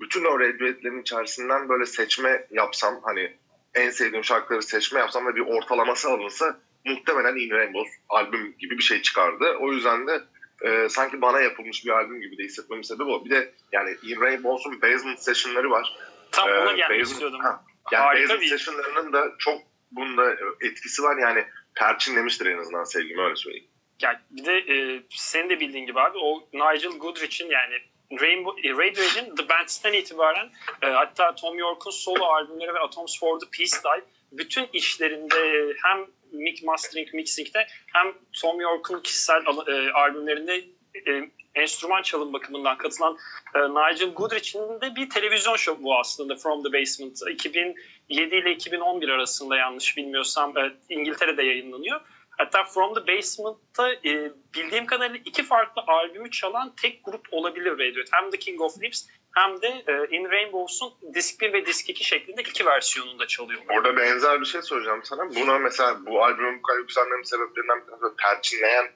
bütün 0.00 0.24
o 0.24 0.40
Radiohead'lerin 0.40 1.00
içerisinden 1.02 1.68
böyle 1.68 1.86
seçme 1.86 2.46
yapsam 2.50 3.00
hani 3.04 3.36
en 3.74 3.90
sevdiğim 3.90 4.24
şarkıları 4.24 4.62
seçme 4.62 4.98
yapsam 5.00 5.26
ve 5.26 5.34
bir 5.34 5.40
ortalaması 5.40 6.08
alınsa 6.08 6.60
muhtemelen 6.84 7.36
In 7.36 7.50
Rainbows 7.50 7.90
albüm 8.08 8.54
gibi 8.58 8.78
bir 8.78 8.82
şey 8.82 9.02
çıkardı. 9.02 9.56
O 9.60 9.72
yüzden 9.72 10.06
de 10.06 10.22
e, 10.62 10.88
sanki 10.88 11.20
bana 11.22 11.40
yapılmış 11.40 11.84
bir 11.84 11.90
albüm 11.90 12.20
gibi 12.20 12.38
de 12.38 12.42
hissetmemin 12.42 12.82
sebebi 12.82 13.04
o. 13.04 13.24
Bir 13.24 13.30
de 13.30 13.54
yani 13.72 13.96
In 14.02 14.20
Rainbows'un 14.20 14.82
Basement 14.82 15.18
Session'ları 15.22 15.70
var. 15.70 15.96
Tam 16.32 16.48
Ee, 16.48 16.52
ona 16.52 16.72
gelmek 16.72 17.00
Basement- 17.00 17.02
istiyordum. 17.12 17.40
Ha, 17.40 17.64
yani 17.92 18.02
Harika 18.04 18.22
Basement 18.24 18.42
bir- 18.42 18.48
Session'larının 18.58 19.12
da 19.12 19.32
çok 19.38 19.60
bunda 19.90 20.36
etkisi 20.60 21.02
var 21.02 21.16
yani 21.16 21.44
perçinlemiştir 21.74 22.46
en 22.46 22.58
azından 22.58 22.84
sevgimi 22.84 23.22
öyle 23.22 23.36
söyleyeyim. 23.36 23.66
Yani 24.02 24.18
bir 24.30 24.44
de 24.44 24.52
e, 24.58 25.02
senin 25.10 25.50
de 25.50 25.60
bildiğin 25.60 25.86
gibi 25.86 26.00
abi 26.00 26.18
o 26.18 26.48
Nigel 26.52 26.90
Goodrich'in 26.98 27.50
yani 27.50 27.74
Rainbow, 28.12 28.68
e, 28.68 28.72
Radiohead'in 28.72 29.34
The 29.34 29.48
Band'den 29.48 29.92
itibaren 29.92 30.50
e, 30.82 30.86
hatta 30.86 31.34
Tom 31.34 31.58
York'un 31.58 31.90
solo 31.90 32.24
albümleri 32.24 32.74
ve 32.74 32.78
Atoms 32.78 33.20
for 33.20 33.40
the 33.40 33.46
Peace 33.58 33.76
Live 33.76 34.04
bütün 34.32 34.68
işlerinde 34.72 35.72
hem 35.84 36.06
mix 36.32 36.62
mastering 36.62 37.14
mixing'de 37.14 37.66
hem 37.92 38.14
Tom 38.42 38.60
York'un 38.60 39.00
kişisel 39.00 39.42
e, 39.66 39.92
albümlerinde 39.92 40.64
e, 41.06 41.30
enstrüman 41.54 42.02
çalım 42.02 42.32
bakımından 42.32 42.78
katılan 42.78 43.18
e, 43.54 43.58
Nigel 43.58 44.14
Goodrich'in 44.14 44.80
de 44.80 44.96
bir 44.96 45.10
televizyon 45.10 45.56
şovu 45.56 45.82
bu 45.82 45.98
aslında 45.98 46.36
From 46.36 46.62
the 46.62 46.72
Basement 46.72 47.18
2007 47.30 47.76
ile 48.08 48.52
2011 48.52 49.08
arasında 49.08 49.56
yanlış 49.56 49.96
bilmiyorsam 49.96 50.58
e, 50.58 50.72
İngiltere'de 50.88 51.42
yayınlanıyor. 51.42 52.00
Hatta 52.36 52.64
From 52.64 52.94
the 52.94 53.06
Basement'ta 53.06 53.92
e, 53.92 54.32
bildiğim 54.54 54.86
kadarıyla 54.86 55.20
iki 55.24 55.42
farklı 55.42 55.82
albümü 55.86 56.30
çalan 56.30 56.74
tek 56.82 57.04
grup 57.04 57.26
olabilir 57.30 57.72
Radiohead. 57.72 58.08
Hem 58.12 58.30
The 58.30 58.38
King 58.38 58.60
of 58.60 58.82
Lips 58.82 59.06
hem 59.34 59.62
de 59.62 59.68
e, 59.68 60.16
In 60.16 60.30
Rainbows'un 60.30 60.92
Disk 61.14 61.40
1 61.40 61.52
ve 61.52 61.66
Disk 61.66 61.90
2 61.90 62.04
şeklinde 62.04 62.42
iki 62.42 62.66
versiyonunda 62.66 63.26
çalıyor. 63.26 63.62
Orada 63.68 63.96
benzer 63.96 64.40
bir 64.40 64.46
şey 64.46 64.62
soracağım 64.62 65.00
sana. 65.04 65.34
Buna 65.34 65.58
mesela 65.58 66.06
bu 66.06 66.24
albümün 66.24 66.58
bu 66.58 66.62
kadar 66.62 66.78
yükselmemin 66.78 67.22
sebeplerinden 67.22 67.80
bir 67.80 67.86
tanesi 67.86 68.16
perçinleyen 68.16 68.86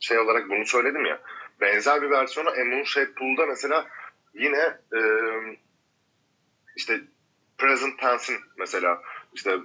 şey 0.00 0.18
olarak 0.18 0.50
bunu 0.50 0.66
söyledim 0.66 1.06
ya. 1.06 1.20
Benzer 1.60 2.02
bir 2.02 2.10
versiyonu 2.10 2.86
Shaped 2.86 3.14
Pool'da 3.14 3.46
mesela 3.46 3.86
yine 4.34 4.78
e, 4.96 5.00
işte 6.76 7.00
Present 7.58 7.98
Tense'in 7.98 8.40
mesela 8.58 9.02
işte 9.34 9.58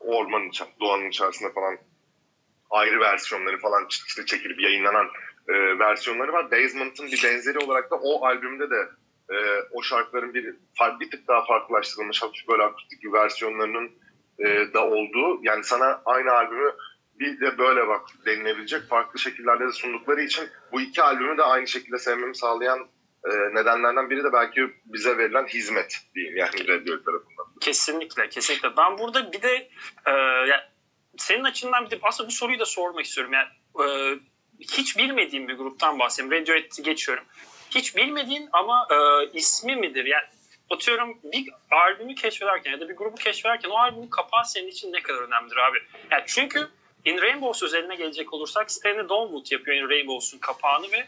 ormanın, 0.00 0.50
doğanın 0.80 1.08
içerisinde 1.08 1.52
falan 1.52 1.78
ayrı 2.70 3.00
versiyonları 3.00 3.58
falan 3.58 3.86
işte 4.06 4.26
çekilip 4.26 4.60
yayınlanan 4.60 5.06
e, 5.48 5.78
versiyonları 5.78 6.32
var. 6.32 6.50
Basement'ın 6.50 7.06
bir 7.06 7.22
benzeri 7.24 7.58
olarak 7.58 7.90
da 7.90 7.96
o 7.96 8.26
albümde 8.26 8.70
de 8.70 8.88
e, 9.30 9.36
o 9.72 9.82
şarkıların 9.82 10.34
bir 10.34 10.54
bir 11.00 11.10
tık 11.10 11.28
daha 11.28 11.44
farklılaştırılmış 11.44 12.22
hafif 12.22 12.48
böyle 12.48 12.62
akustik 12.62 13.02
bir 13.02 13.12
versiyonlarının 13.12 13.90
e, 14.38 14.72
da 14.74 14.86
olduğu 14.86 15.40
yani 15.42 15.64
sana 15.64 16.02
aynı 16.04 16.32
albümü 16.32 16.72
bir 17.20 17.40
de 17.40 17.58
böyle 17.58 17.88
bak 17.88 18.08
denilebilecek 18.26 18.88
farklı 18.88 19.18
şekillerde 19.18 19.66
de 19.66 19.72
sundukları 19.72 20.22
için 20.22 20.48
bu 20.72 20.80
iki 20.80 21.02
albümü 21.02 21.38
de 21.38 21.42
aynı 21.42 21.66
şekilde 21.66 21.98
sevmemi 21.98 22.36
sağlayan 22.36 22.88
e, 23.24 23.30
nedenlerden 23.30 24.10
biri 24.10 24.24
de 24.24 24.32
belki 24.32 24.70
bize 24.84 25.18
verilen 25.18 25.46
hizmet 25.46 25.98
diyeyim 26.14 26.36
yani 26.36 26.68
Radiohead 26.68 27.04
tarafından. 27.04 27.46
Kesinlikle, 27.60 28.28
kesinlikle. 28.28 28.76
Ben 28.76 28.98
burada 28.98 29.32
bir 29.32 29.42
de 29.42 29.68
e, 30.06 30.12
yani 30.48 30.62
senin 31.20 31.44
açından 31.44 31.86
bir 31.86 31.90
de 31.90 31.98
aslında 32.02 32.28
bu 32.28 32.32
soruyu 32.32 32.58
da 32.58 32.64
sormak 32.64 33.04
istiyorum. 33.04 33.32
Yani 33.32 33.48
e, 33.84 34.18
hiç 34.60 34.98
bilmediğim 34.98 35.48
bir 35.48 35.54
gruptan 35.54 35.98
bahsedeyim. 35.98 36.32
Radiohead'i 36.32 36.82
geçiyorum. 36.82 37.24
Hiç 37.70 37.96
bilmediğin 37.96 38.48
ama 38.52 38.88
e, 38.90 38.96
ismi 39.32 39.76
midir? 39.76 40.04
Yani 40.04 40.24
atıyorum 40.70 41.18
bir 41.24 41.48
albümü 41.70 42.14
keşfederken 42.14 42.70
ya 42.70 42.80
da 42.80 42.88
bir 42.88 42.96
grubu 42.96 43.14
keşfederken 43.14 43.70
o 43.70 43.78
albümün 43.78 44.08
kapağı 44.08 44.44
senin 44.44 44.68
için 44.68 44.92
ne 44.92 45.02
kadar 45.02 45.18
önemlidir 45.18 45.56
abi? 45.56 45.78
Yani 46.10 46.24
çünkü 46.26 46.68
In 47.04 47.20
Rainbows 47.20 47.62
özeline 47.62 47.94
gelecek 47.94 48.32
olursak 48.32 48.70
Stanley 48.70 49.08
Donwood 49.08 49.50
yapıyor 49.50 49.76
In 49.76 49.90
Rainbows'un 49.90 50.38
kapağını 50.38 50.86
ve 50.92 51.06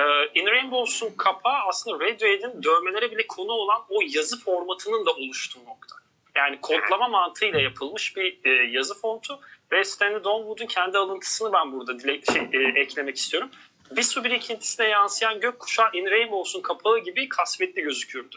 In 0.34 0.46
Rainbows'un 0.46 1.16
kapağı 1.16 1.58
aslında 1.68 2.04
Radiohead'in 2.04 2.62
dövmelere 2.62 3.10
bile 3.10 3.26
konu 3.26 3.52
olan 3.52 3.82
o 3.88 4.00
yazı 4.08 4.40
formatının 4.40 5.06
da 5.06 5.10
oluştuğu 5.10 5.64
nokta. 5.64 5.96
Yani 6.36 6.60
kodlama 6.60 7.08
mantığıyla 7.08 7.60
yapılmış 7.60 8.16
bir 8.16 8.38
e, 8.44 8.50
yazı 8.50 9.00
fontu 9.00 9.40
ve 9.72 9.84
Stanley 9.84 10.24
Donwood'un 10.24 10.66
kendi 10.66 10.98
alıntısını 10.98 11.52
ben 11.52 11.72
burada 11.72 11.98
dile, 11.98 12.22
şey, 12.32 12.48
e, 12.52 12.80
eklemek 12.80 13.16
istiyorum. 13.16 13.50
Bir 13.90 14.02
su 14.02 14.24
birikintisine 14.24 14.88
yansıyan 14.88 15.40
gökkuşağı 15.40 15.90
In 15.92 16.06
Rainbows'un 16.06 16.62
kapağı 16.62 16.98
gibi 16.98 17.28
kasvetli 17.28 17.82
gözükürdü 17.82 18.36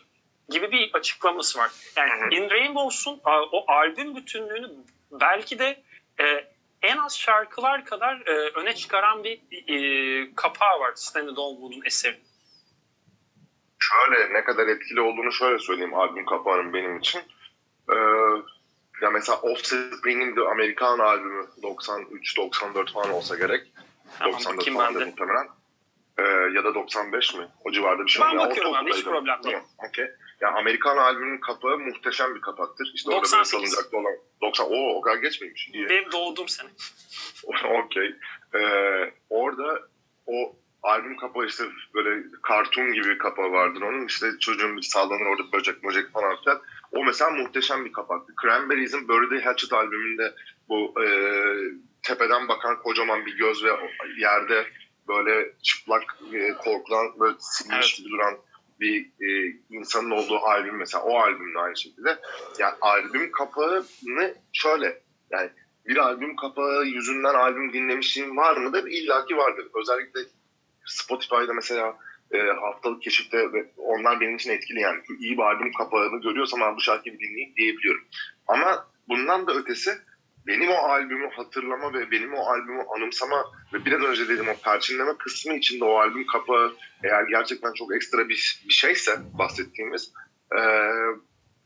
gibi 0.50 0.72
bir 0.72 0.94
açıklaması 0.94 1.60
var. 1.60 1.72
Yani 1.98 2.36
In 2.36 2.50
Rainbows'un 2.50 3.22
o 3.52 3.66
albüm 3.68 4.16
bütünlüğünü 4.16 4.70
belki 5.12 5.60
de 5.60 5.84
e, 6.20 6.48
en 6.82 6.98
az 6.98 7.20
şarkılar 7.20 7.86
kadar 7.86 8.22
e, 8.26 8.32
öne 8.32 8.76
çıkaran 8.76 9.24
bir 9.24 9.40
e, 9.68 10.36
kapağı 10.36 10.80
var 10.80 10.92
Stanley 10.96 11.36
Donwood'un 11.36 11.86
eseri. 11.86 12.18
Şöyle 13.80 14.34
ne 14.34 14.44
kadar 14.44 14.68
etkili 14.68 15.02
olduğunu 15.02 15.32
şöyle 15.32 15.60
söyleyeyim 15.60 15.94
albüm 15.94 16.26
kapağının 16.26 16.74
benim 16.74 16.98
için. 16.98 17.22
Ee, 17.90 17.96
ya 19.02 19.10
mesela 19.10 19.38
Offspring'in 19.38 20.36
de 20.36 20.42
Amerikan 20.42 21.00
albümü 21.00 21.46
93-94 21.64 22.94
falan 22.94 23.10
olsa 23.10 23.36
gerek. 23.36 23.72
Tamam, 24.20 24.34
94 24.34 24.58
bakayım 24.58 24.80
falan 24.80 25.08
muhtemelen. 25.08 25.48
Ee, 26.18 26.24
ya 26.56 26.64
da 26.64 26.76
95 26.76 27.36
mi? 27.36 27.48
O 27.66 27.72
civarda 27.72 28.04
bir 28.06 28.10
şey. 28.10 28.26
Ben 28.26 28.30
Ya 28.32 28.40
bakıyorum 28.40 28.74
abi, 28.74 28.94
hiç 28.94 29.04
problem 29.04 29.44
değil. 29.44 29.56
Tamam, 29.56 29.90
okey. 29.90 30.06
Yani 30.42 30.58
Amerikan 30.58 30.98
albümünün 30.98 31.40
kapağı 31.40 31.80
muhteşem 31.80 32.36
bir 32.36 32.42
kapaktır. 32.42 32.92
İşte 32.96 33.10
orada 33.10 33.22
böyle 33.24 33.40
98. 33.40 33.94
olan 33.94 34.14
90 34.42 34.66
Oo 34.66 34.98
o 34.98 35.02
kadar 35.02 35.18
geçmemiş. 35.18 35.70
İyi. 35.74 35.90
Benim 35.90 36.12
doğduğum 36.12 36.48
sene. 36.48 36.70
Okey. 37.84 38.16
Ee, 38.56 39.14
orada 39.30 39.82
o 40.28 40.56
albüm 40.84 41.18
kapağı 41.18 41.46
işte 41.46 41.64
böyle 41.94 42.24
kartun 42.44 42.94
gibi 42.94 43.08
bir 43.08 43.18
kapağı 43.18 43.52
vardır 43.52 43.82
onun. 43.82 44.06
İşte 44.06 44.28
çocuğun 44.40 44.78
bir 44.78 44.82
sallanır 44.82 45.26
orada 45.26 45.52
böcek 45.54 45.84
böcek 45.84 46.12
falan 46.14 46.38
filan. 46.44 46.62
O 46.92 47.04
mesela 47.04 47.32
muhteşem 47.32 47.86
bir 47.86 47.92
kapaktı. 47.92 48.34
Cranberries'in 48.42 49.10
Birthday 49.10 49.42
Hatchet 49.42 49.74
albümünde 49.74 50.34
bu 50.70 51.04
e, 51.04 51.08
tepeden 52.04 52.48
bakan 52.48 52.80
kocaman 52.80 53.26
bir 53.26 53.38
göz 53.38 53.64
ve 53.64 53.70
yerde 54.18 54.68
böyle 55.08 55.54
çıplak 55.62 56.18
e, 56.34 56.54
korkulan 56.54 57.20
böyle 57.20 57.36
silmiş 57.40 57.76
Evet. 57.78 57.98
gibi 57.98 58.10
duran 58.10 58.38
bir 58.80 59.06
e, 59.22 59.58
insanın 59.70 60.12
olduğu 60.12 60.38
albüm 60.38 60.76
mesela 60.76 61.04
o 61.04 61.18
albüm 61.18 61.54
de 61.56 61.60
aynı 61.60 61.78
şekilde. 61.78 62.18
Yani 62.60 62.76
albüm 62.82 63.32
kapağını 63.32 64.36
şöyle 64.54 65.02
yani 65.32 65.50
bir 65.88 65.98
albüm 65.98 66.36
kapağı 66.36 66.86
yüzünden 66.86 67.34
albüm 67.34 67.74
dinlemişliğin 67.74 68.38
var 68.38 68.58
mıdır? 68.58 68.88
İlla 68.88 69.26
ki 69.26 69.38
vardır. 69.38 69.68
Özellikle 69.82 70.20
Spotify'da 70.86 71.54
mesela 71.54 71.98
e, 72.32 72.38
haftalık 72.38 73.02
keşifte 73.02 73.54
ve 73.54 73.72
onlar 73.78 74.22
benim 74.22 74.36
için 74.36 74.52
etkili 74.52 74.80
yani. 74.80 75.02
İyi 75.20 75.38
bir 75.38 75.44
albüm 75.44 75.74
kapağını 75.74 76.22
görüyorsam 76.22 76.62
ben 76.62 76.76
bu 76.76 76.82
şarkıyı 76.82 77.20
dinleyeyim 77.20 77.56
diyebiliyorum. 77.56 78.04
Ama 78.48 78.88
bundan 79.08 79.48
da 79.48 79.54
ötesi 79.54 79.92
benim 80.48 80.70
o 80.70 80.76
albümü 80.76 81.30
hatırlama 81.30 81.94
ve 81.94 82.12
benim 82.12 82.34
o 82.34 82.42
albümü 82.42 82.84
anımsama 82.96 83.46
ve 83.74 83.86
biraz 83.86 84.02
önce 84.02 84.30
dediğim 84.30 84.50
o 84.50 84.54
perçinleme 84.64 85.18
kısmı 85.18 85.54
içinde 85.54 85.86
o 85.86 85.98
albüm 85.98 86.28
kapağı 86.28 86.76
eğer 87.04 87.24
gerçekten 87.24 87.74
çok 87.74 87.96
ekstra 87.96 88.30
bir, 88.30 88.64
bir 88.68 88.74
şeyse 88.74 89.12
bahsettiğimiz 89.34 90.14
e, 90.58 90.62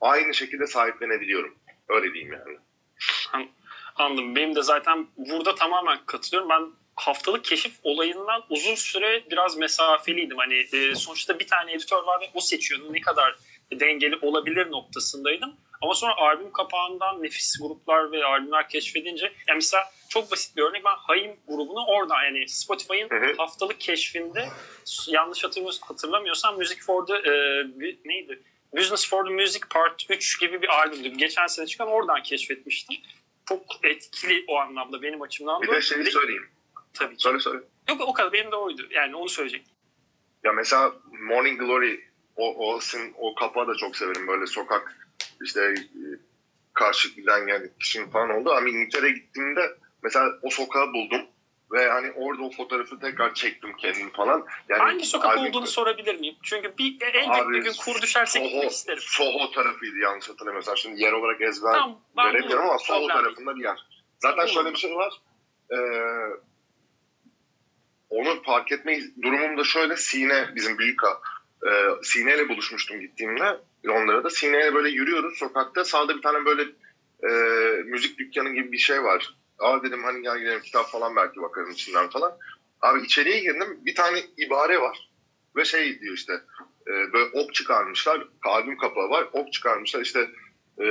aynı 0.01 0.33
şekilde 0.33 0.67
sahiplenebiliyorum. 0.67 1.55
Öyle 1.89 2.13
diyeyim 2.13 2.33
yani. 2.33 2.57
Anladım. 3.95 4.35
Benim 4.35 4.55
de 4.55 4.61
zaten 4.61 5.07
burada 5.17 5.55
tamamen 5.55 5.97
katılıyorum. 6.05 6.49
Ben 6.49 6.80
haftalık 6.95 7.45
keşif 7.45 7.73
olayından 7.83 8.43
uzun 8.49 8.75
süre 8.75 9.23
biraz 9.31 9.57
mesafeliydim. 9.57 10.37
Hani 10.37 10.65
e, 10.73 10.95
sonuçta 10.95 11.39
bir 11.39 11.47
tane 11.47 11.73
editör 11.73 12.03
var 12.03 12.21
ve 12.21 12.29
o 12.33 12.41
seçiyor. 12.41 12.81
Ne 12.91 13.01
kadar 13.01 13.35
dengeli 13.71 14.15
olabilir 14.21 14.71
noktasındaydım. 14.71 15.55
Ama 15.81 15.95
sonra 15.95 16.13
albüm 16.17 16.51
kapağından 16.51 17.23
nefis 17.23 17.59
gruplar 17.61 18.11
ve 18.11 18.25
albümler 18.25 18.69
keşfedince 18.69 19.25
yani 19.25 19.55
mesela 19.55 19.83
çok 20.09 20.31
basit 20.31 20.57
bir 20.57 20.61
örnek 20.61 20.85
ben 20.85 20.95
Hayim 20.97 21.39
grubunu 21.47 21.85
oradan 21.85 22.23
yani 22.23 22.47
Spotify'ın 22.47 23.37
haftalık 23.37 23.79
keşfinde 23.79 24.49
yanlış 25.07 25.43
hatırlamıyorsam, 25.81 26.55
Music 26.55 26.81
for 26.81 27.05
the 27.05 27.13
e, 27.13 27.33
neydi? 28.05 28.41
Business 28.77 29.09
for 29.09 29.25
the 29.25 29.33
Music 29.33 29.61
Part 29.69 30.05
3 30.09 30.39
gibi 30.39 30.61
bir 30.61 30.67
albümdü. 30.67 31.09
Geçen 31.09 31.47
sene 31.47 31.67
çıkan 31.67 31.87
oradan 31.87 32.23
keşfetmiştim. 32.23 32.97
Çok 33.49 33.63
etkili 33.83 34.45
o 34.47 34.57
anlamda 34.57 35.01
benim 35.01 35.21
açımdan. 35.21 35.61
Bir 35.61 35.67
de 35.67 35.81
şeyi 35.81 36.05
söyleyeyim. 36.05 36.49
Tabii 36.93 37.17
ki. 37.17 37.23
Söyle 37.23 37.39
söyle. 37.39 37.59
Yok 37.89 38.01
o 38.01 38.13
kadar 38.13 38.33
benim 38.33 38.51
de 38.51 38.55
oydu. 38.55 38.87
Yani 38.91 39.15
onu 39.15 39.29
söyleyecektim. 39.29 39.75
Ya 40.43 40.53
mesela 40.53 40.93
Morning 41.29 41.59
Glory 41.59 41.99
o, 42.35 42.73
o, 42.73 42.79
o 43.17 43.35
kapağı 43.35 43.67
da 43.67 43.75
çok 43.75 43.95
severim. 43.95 44.27
Böyle 44.27 44.47
sokak 44.47 45.07
işte 45.43 45.61
e, 45.61 46.03
karşı 46.73 47.09
giden 47.09 47.47
yani 47.47 47.69
kişinin 47.79 48.09
falan 48.09 48.29
oldu. 48.29 48.51
Ama 48.51 48.69
İngiltere'ye 48.69 49.13
gittiğimde 49.13 49.77
mesela 50.03 50.29
o 50.41 50.49
sokağı 50.49 50.93
buldum. 50.93 51.21
Ve 51.71 51.89
hani 51.89 52.11
orada 52.11 52.43
o 52.43 52.51
fotoğrafı 52.51 52.99
tekrar 52.99 53.33
çektim 53.33 53.75
kendim 53.77 54.09
falan. 54.09 54.45
Yani 54.69 54.81
Hangi 54.81 55.05
sokak 55.05 55.37
albüm- 55.37 55.49
olduğunu 55.49 55.67
sorabilir 55.67 56.19
miyim? 56.19 56.35
Çünkü 56.43 56.77
bir 56.77 57.01
elbet 57.01 57.49
bir 57.49 57.63
gün 57.63 57.73
kur 57.73 58.01
düşerse 58.01 58.39
Soho, 58.39 58.49
gitmek 58.49 58.71
isterim. 58.71 59.03
Soho 59.05 59.51
tarafıydı 59.51 59.97
yanlış 59.97 60.29
hatırlamıyorsam. 60.29 60.77
Şimdi 60.77 61.01
yer 61.01 61.11
olarak 61.11 61.41
ezber 61.41 61.73
Tamam, 61.73 61.99
veremiyorum 62.17 62.69
ama 62.69 62.77
Soho 62.77 63.07
tarafında 63.07 63.55
bir 63.55 63.63
yer. 63.63 63.87
Zaten 64.19 64.45
şöyle 64.45 64.71
bir 64.71 64.77
şey 64.77 64.95
var. 64.95 65.13
Ee, 65.71 65.77
onu 68.11 68.43
fark 68.43 68.71
etme 68.71 68.99
durumum 69.21 69.57
da 69.57 69.63
şöyle. 69.63 69.97
Sine 69.97 70.49
bizim 70.55 70.77
büyük 70.77 71.03
ağa. 71.03 71.21
Ee, 71.67 72.03
Sine 72.03 72.35
ile 72.35 72.49
buluşmuştum 72.49 72.99
gittiğimde. 72.99 73.57
Onlara 73.89 74.23
da 74.23 74.29
Sine 74.29 74.57
ile 74.57 74.73
böyle 74.73 74.89
yürüyoruz 74.89 75.37
sokakta. 75.37 75.85
Sağda 75.85 76.17
bir 76.17 76.21
tane 76.21 76.45
böyle 76.45 76.61
e, 77.23 77.29
müzik 77.83 78.19
dükkanı 78.19 78.49
gibi 78.49 78.71
bir 78.71 78.77
şey 78.77 79.03
var. 79.03 79.35
Aa 79.59 79.83
dedim 79.83 80.03
hani 80.03 80.21
gel 80.21 80.39
gidelim 80.39 80.61
kitap 80.61 80.91
falan 80.91 81.15
belki 81.15 81.41
bakarım 81.41 81.71
içinden 81.71 82.09
falan. 82.09 82.37
Abi 82.81 83.01
içeriye 83.01 83.39
girdim. 83.39 83.79
Bir 83.85 83.95
tane 83.95 84.19
ibare 84.37 84.81
var. 84.81 85.09
Ve 85.55 85.65
şey 85.65 85.99
diyor 86.01 86.15
işte 86.15 86.33
e, 86.87 87.13
böyle 87.13 87.29
ok 87.33 87.53
çıkarmışlar. 87.53 88.27
Albüm 88.43 88.77
kapağı 88.77 89.09
var. 89.09 89.27
Ok 89.33 89.53
çıkarmışlar 89.53 90.01
işte 90.01 90.29
e, 90.81 90.85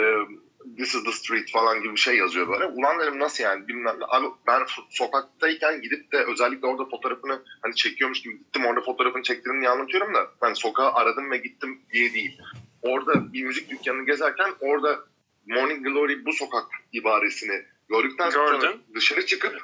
This 0.76 0.94
is 0.94 1.04
the 1.04 1.12
street 1.12 1.50
falan 1.52 1.82
gibi 1.82 1.92
bir 1.92 2.00
şey 2.00 2.16
yazıyor 2.16 2.48
böyle. 2.48 2.66
Ulan 2.66 2.98
dedim 2.98 3.18
nasıl 3.18 3.44
yani 3.44 3.68
bilmem. 3.68 3.96
Abi 4.08 4.26
ben 4.46 4.60
so- 4.60 4.86
sokaktayken 4.90 5.80
gidip 5.82 6.12
de 6.12 6.24
özellikle 6.24 6.66
orada 6.66 6.84
fotoğrafını 6.84 7.42
hani 7.62 7.74
çekiyormuş 7.74 8.22
gibi 8.22 8.38
gittim 8.38 8.66
orada 8.66 8.80
fotoğrafını 8.80 9.22
çektiğimi 9.22 9.60
diye 9.60 9.70
anlatıyorum 9.70 10.14
da 10.14 10.26
ben 10.42 10.52
sokağı 10.52 10.92
aradım 10.92 11.30
ve 11.30 11.36
gittim 11.36 11.82
diye 11.92 12.14
değil. 12.14 12.38
Orada 12.82 13.32
bir 13.32 13.42
müzik 13.42 13.70
dükkanını 13.70 14.06
gezerken 14.06 14.54
orada 14.60 14.98
Morning 15.46 15.86
Glory 15.86 16.24
bu 16.26 16.32
sokak 16.32 16.64
ibaresini 16.92 17.64
gördükten 17.88 18.30
sonra 18.30 18.56
Gördün. 18.58 18.82
dışarı 18.94 19.26
çıkıp 19.26 19.62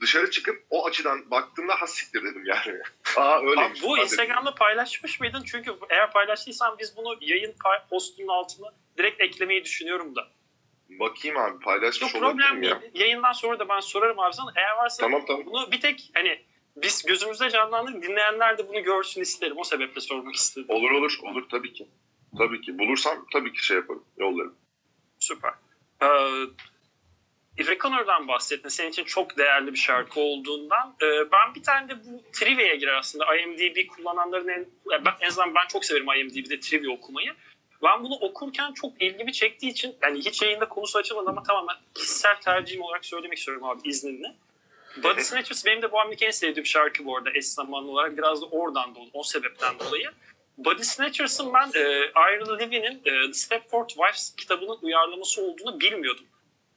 dışarı 0.00 0.30
çıkıp 0.30 0.64
o 0.70 0.86
açıdan 0.86 1.30
baktığımda 1.30 1.74
has 1.80 1.94
siktir 1.94 2.22
dedim 2.22 2.44
yani. 2.46 2.78
Aa 3.16 3.36
Abi 3.36 3.50
öyleymiş. 3.50 3.82
bu. 3.82 3.98
Instagram'da 3.98 4.54
paylaşmış 4.54 5.20
mıydın? 5.20 5.42
Çünkü 5.42 5.72
eğer 5.90 6.12
paylaştıysan 6.12 6.76
biz 6.78 6.96
bunu 6.96 7.18
yayın 7.20 7.54
postunun 7.90 8.28
altına 8.28 8.66
direkt 8.98 9.20
eklemeyi 9.20 9.64
düşünüyorum 9.64 10.16
da. 10.16 10.28
Bakayım 11.00 11.36
abi 11.36 11.58
paylaşmış 11.64 12.14
Yok 12.14 12.22
problem 12.22 12.62
değil. 12.62 12.72
ya. 12.72 12.82
Yayından 12.94 13.32
sonra 13.32 13.58
da 13.58 13.68
ben 13.68 13.80
sorarım 13.80 14.18
abi 14.20 14.32
sana. 14.34 14.52
Eğer 14.56 14.76
varsa 14.76 15.02
Tamam 15.02 15.24
tamam. 15.26 15.46
bunu 15.46 15.72
bir 15.72 15.80
tek 15.80 16.10
hani 16.14 16.40
biz 16.76 17.04
gözümüzde 17.04 17.50
canlandık 17.50 18.02
dinleyenler 18.02 18.58
de 18.58 18.68
bunu 18.68 18.82
görsün 18.82 19.20
isterim. 19.22 19.58
O 19.58 19.64
sebeple 19.64 20.00
sormak 20.00 20.34
istedim. 20.34 20.66
Olur 20.68 20.90
olur 20.90 21.18
olur 21.22 21.44
tabii 21.50 21.72
ki. 21.72 21.88
Tabii 22.38 22.60
ki. 22.60 22.78
Bulursam 22.78 23.26
tabii 23.32 23.52
ki 23.52 23.64
şey 23.64 23.76
yaparım. 23.76 24.04
Yollarım. 24.18 24.54
Süper. 25.18 25.52
Ee, 26.02 26.06
Reckoner'dan 27.58 28.28
bahsettin. 28.28 28.68
Senin 28.68 28.90
için 28.90 29.04
çok 29.04 29.38
değerli 29.38 29.72
bir 29.72 29.78
şarkı 29.78 30.20
olduğundan. 30.20 30.96
Ee, 31.02 31.06
ben 31.32 31.54
bir 31.54 31.62
tane 31.62 31.88
de 31.88 31.94
bu 32.04 32.22
trivia'ya 32.32 32.74
girer 32.74 32.94
aslında. 32.94 33.36
IMDb 33.36 33.86
kullananların 33.88 34.48
en, 34.48 34.66
ben, 35.04 35.12
en 35.20 35.26
azından 35.28 35.54
ben 35.54 35.66
çok 35.68 35.84
severim 35.84 36.06
IMDb'de 36.16 36.60
trivia 36.60 36.92
okumayı. 36.92 37.34
Ben 37.82 38.04
bunu 38.04 38.14
okurken 38.14 38.72
çok 38.72 39.02
ilgimi 39.02 39.32
çektiği 39.32 39.68
için 39.68 39.96
yani 40.02 40.18
hiç 40.18 40.42
yayında 40.42 40.68
konusu 40.68 40.98
açılmadı 40.98 41.30
ama 41.30 41.42
tamamen 41.42 41.76
kişisel 41.94 42.40
tercihim 42.40 42.82
olarak 42.82 43.04
söylemek 43.04 43.38
istiyorum 43.38 43.64
abi 43.64 43.88
izninle. 43.88 44.34
Body 45.02 45.20
Snatchers 45.20 45.66
benim 45.66 45.82
de 45.82 45.92
bu 45.92 46.00
albümdeki 46.00 46.26
en 46.26 46.30
sevdiğim 46.30 46.66
şarkı 46.66 47.04
bu 47.04 47.16
arada 47.16 47.30
eş 47.34 47.46
zamanlı 47.46 47.90
olarak. 47.90 48.18
Biraz 48.18 48.42
da 48.42 48.46
oradan 48.46 48.94
dolayı, 48.94 49.10
o 49.12 49.22
sebepten 49.22 49.78
dolayı. 49.78 50.10
Body 50.58 50.82
Snatchers'ın 50.82 51.52
ben 51.54 51.70
e, 51.74 51.80
Ira 52.10 52.56
Levy'nin 52.56 53.02
e, 53.04 53.26
The 53.26 53.32
Stepford 53.32 53.88
Wives 53.88 54.34
kitabının 54.36 54.78
uyarlaması 54.82 55.42
olduğunu 55.42 55.80
bilmiyordum. 55.80 56.24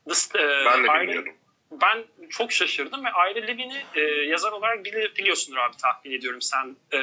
The, 0.08 0.40
e, 0.40 0.66
Ben 0.66 0.84
de 0.84 0.88
bilmiyordum. 1.02 1.34
Ben 1.72 2.06
çok 2.30 2.52
şaşırdım 2.52 3.06
ve 3.06 3.10
Ira 3.10 3.46
Levy'ni 3.46 3.84
e, 3.96 4.02
yazar 4.02 4.52
olarak 4.52 4.86
bili- 4.86 5.16
biliyorsundur 5.18 5.58
abi 5.58 5.78
tahmin 5.78 6.12
ediyorum 6.18 6.42
sen. 6.42 6.76
E, 6.94 6.98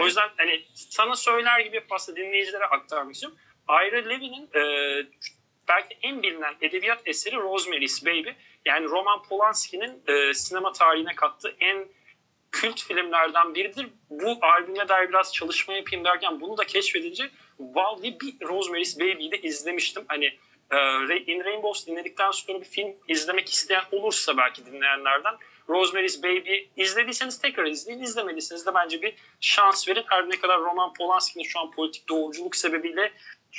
o 0.00 0.04
yüzden 0.06 0.28
hani 0.36 0.64
sana 0.74 1.16
söyler 1.16 1.60
gibi 1.60 1.84
aslında 1.90 2.20
dinleyicilere 2.20 2.64
aktarmak 2.64 3.14
istiyorum. 3.14 3.38
Ira 3.68 4.08
Levy'nin 4.08 4.50
e, 4.54 4.62
belki 5.68 5.98
en 6.02 6.22
bilinen 6.22 6.54
edebiyat 6.60 7.02
eseri 7.06 7.36
Rosemary's 7.36 8.06
Baby. 8.06 8.28
Yani 8.64 8.86
Roman 8.86 9.22
Polanski'nin 9.22 10.02
e, 10.08 10.34
sinema 10.34 10.72
tarihine 10.72 11.14
kattığı 11.14 11.56
en 11.60 11.88
kült 12.52 12.80
filmlerden 12.82 13.54
biridir. 13.54 13.86
Bu 14.10 14.38
albüme 14.42 14.88
dair 14.88 15.08
biraz 15.08 15.34
çalışma 15.34 15.74
yapayım 15.74 16.04
derken 16.04 16.40
bunu 16.40 16.58
da 16.58 16.64
keşfedince 16.64 17.30
vallahi 17.58 18.20
bir 18.20 18.46
Rosemary's 18.46 19.00
Baby'yi 19.00 19.32
de 19.32 19.38
izlemiştim. 19.40 20.04
Hani 20.08 20.38
In 21.26 21.44
Rainbows 21.44 21.86
dinledikten 21.86 22.30
sonra 22.30 22.60
bir 22.60 22.64
film 22.64 22.94
izlemek 23.08 23.48
isteyen 23.48 23.82
olursa 23.92 24.36
belki 24.36 24.66
dinleyenlerden 24.66 25.34
Rosemary's 25.68 26.22
Baby 26.22 26.58
izlediyseniz 26.76 27.40
tekrar 27.40 27.66
izleyin. 27.66 28.02
İzlemediyseniz 28.02 28.66
de 28.66 28.74
bence 28.74 29.02
bir 29.02 29.14
şans 29.40 29.88
verin. 29.88 30.04
Her 30.06 30.30
ne 30.30 30.40
kadar 30.40 30.60
Roman 30.60 30.94
Polanski'nin 30.94 31.44
şu 31.44 31.60
an 31.60 31.70
politik 31.70 32.08
doğruculuk 32.08 32.56
sebebiyle 32.56 33.12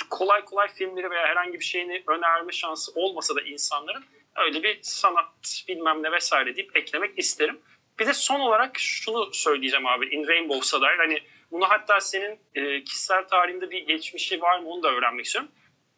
kolay 0.10 0.46
kolay 0.46 0.68
filmleri 0.68 1.10
veya 1.10 1.28
herhangi 1.28 1.60
bir 1.60 1.66
şeyini 1.66 2.04
önerme 2.08 2.52
şansı 2.52 2.92
olmasa 2.96 3.36
da 3.36 3.42
insanların 3.42 4.04
öyle 4.36 4.64
bir 4.64 4.80
sanat 4.82 5.64
bilmem 5.68 6.04
ne 6.04 6.12
vesaire 6.12 6.56
deyip 6.56 6.78
eklemek 6.78 7.20
isterim. 7.20 7.62
Bir 8.00 8.08
de 8.08 8.14
son 8.14 8.40
olarak 8.40 8.80
şunu 8.80 9.34
söyleyeceğim 9.34 9.88
abi 9.88 10.06
In 10.16 10.28
Rainbows'a 10.28 10.82
dair. 10.82 10.98
Hani 10.98 11.20
bunu 11.52 11.70
hatta 11.70 12.00
senin 12.00 12.40
e, 12.56 12.84
kişisel 12.84 13.28
tarihinde 13.28 13.70
bir 13.70 13.88
geçmişi 13.88 14.42
var 14.42 14.60
mı 14.60 14.70
onu 14.70 14.84
da 14.84 14.92
öğrenmek 14.92 15.26
istiyorum. 15.26 15.52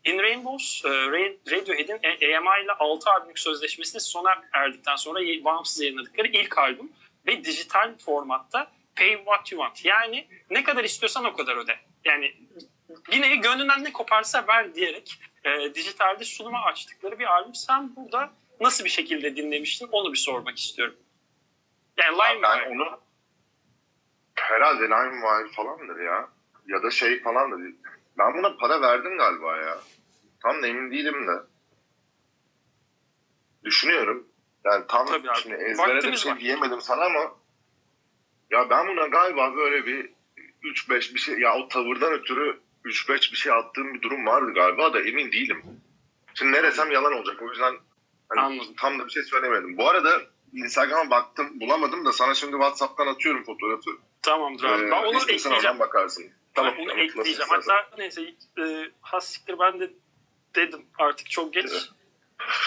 In 0.06 0.20
Rainbows, 0.20 0.82
e, 0.86 0.88
Ra- 0.88 1.52
Radiohead'in 1.52 1.94
AMI 2.38 2.64
ile 2.64 2.72
6 2.80 3.10
albümlük 3.10 3.40
sözleşmesini 3.40 4.02
sona 4.02 4.30
erdikten 4.54 4.96
sonra 4.96 5.20
bağımsız 5.46 5.82
yayınladıkları 5.82 6.28
ilk 6.28 6.58
albüm 6.58 6.92
ve 7.28 7.44
dijital 7.46 7.98
formatta 7.98 8.72
Pay 8.96 9.18
What 9.18 9.52
You 9.52 9.62
Want. 9.62 9.86
Yani 9.86 10.28
ne 10.50 10.64
kadar 10.64 10.84
istiyorsan 10.84 11.26
o 11.26 11.34
kadar 11.34 11.56
öde. 11.56 11.80
Yani 12.06 12.34
bir 13.12 13.22
nevi 13.22 13.38
gönlünden 13.42 13.84
ne 13.84 13.92
koparsa 13.94 14.46
ver 14.48 14.76
diyerek 14.76 15.20
e, 15.44 15.74
dijitalde 15.74 16.24
sunuma 16.24 16.62
açtıkları 16.64 17.20
bir 17.20 17.26
albüm. 17.26 17.56
Sen 17.56 17.96
burada 17.96 18.32
nasıl 18.62 18.86
bir 18.86 18.90
şekilde 18.90 19.36
dinlemiştin 19.36 19.88
onu 19.92 20.12
bir 20.14 20.18
sormak 20.18 20.58
istiyorum. 20.58 20.96
Yani 21.98 22.18
Ben 22.20 22.36
LimeWire. 22.38 22.70
onu 22.70 23.00
herhalde 24.36 24.84
LimeWire 24.84 25.52
falandır 25.56 26.00
ya. 26.06 26.30
Ya 26.68 26.84
da 26.84 26.92
şey 26.92 27.22
falan 27.22 27.52
da 27.52 27.58
değil. 27.64 27.76
Ben 28.18 28.34
buna 28.34 28.58
para 28.58 28.82
verdim 28.82 29.18
galiba 29.18 29.58
ya. 29.58 29.78
Tam 30.44 30.64
da 30.64 30.68
emin 30.68 30.92
değilim 30.92 31.28
de. 31.28 31.32
Düşünüyorum. 33.64 34.28
Yani 34.66 34.86
tam 34.88 35.06
Tabii 35.06 35.30
abi. 35.30 35.40
şimdi 35.42 35.56
ezbere 35.56 36.04
de 36.04 36.12
bir 36.12 36.18
şey 36.18 36.40
diyemedim 36.40 36.82
sana 36.82 37.06
ama 37.06 37.36
ya 38.52 38.70
ben 38.70 38.88
buna 38.88 39.08
galiba 39.08 39.56
böyle 39.56 39.86
bir 39.86 40.10
3-5 40.64 41.14
bir 41.14 41.20
şey 41.20 41.40
ya 41.40 41.56
o 41.56 41.68
tavırdan 41.68 42.14
ötürü 42.14 42.60
3-5 42.86 43.32
bir 43.32 43.38
şey 43.38 43.52
attığım 43.52 43.94
bir 43.94 44.02
durum 44.02 44.26
vardı 44.26 44.52
galiba 44.54 44.94
da 44.94 45.02
emin 45.02 45.32
değilim. 45.32 45.64
Şimdi 46.34 46.52
ne 46.52 46.64
desem 46.64 46.92
yalan 46.92 47.14
olacak. 47.14 47.42
O 47.42 47.50
yüzden 47.50 47.76
hani 48.30 48.42
Anladım. 48.42 48.74
tam 48.78 49.00
da 49.00 49.06
bir 49.06 49.12
şey 49.12 49.24
söylemedim. 49.24 49.78
Bu 49.78 49.90
arada 49.90 50.22
Instagram'a 50.54 51.10
baktım 51.10 51.60
bulamadım 51.60 52.06
da 52.06 52.14
sana 52.14 52.34
şimdi 52.34 52.52
WhatsApp'tan 52.52 53.08
atıyorum 53.08 53.44
fotoğrafı. 53.44 53.90
Tamamdır 54.22 54.64
abi. 54.64 54.84
Ee, 54.84 54.92
ben 54.92 55.04
onu 55.04 55.18
ekleyeceğim. 55.18 55.80
bakarsın. 55.80 56.24
Tamam, 56.54 56.72
Tamam, 56.72 56.86
onu 56.86 56.90
tamam, 56.90 57.06
ekleyeceğim. 57.06 57.50
Hatta 57.50 57.90
neyse 57.98 58.22
e, 58.60 58.92
hassiktir 59.02 59.60
ben 59.60 59.80
de 59.80 59.94
dedim 60.56 60.86
artık 60.98 61.30
çok 61.30 61.54
geç. 61.54 61.66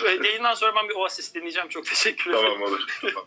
E, 0.05 0.11
yayından 0.11 0.55
sonra 0.55 0.75
ben 0.75 0.89
bir 0.89 0.95
Oasis 0.95 1.35
dinleyeceğim. 1.35 1.69
Çok 1.69 1.87
teşekkür 1.87 2.31
ederim. 2.31 2.45
Tamam 2.53 2.63
olur. 2.63 3.01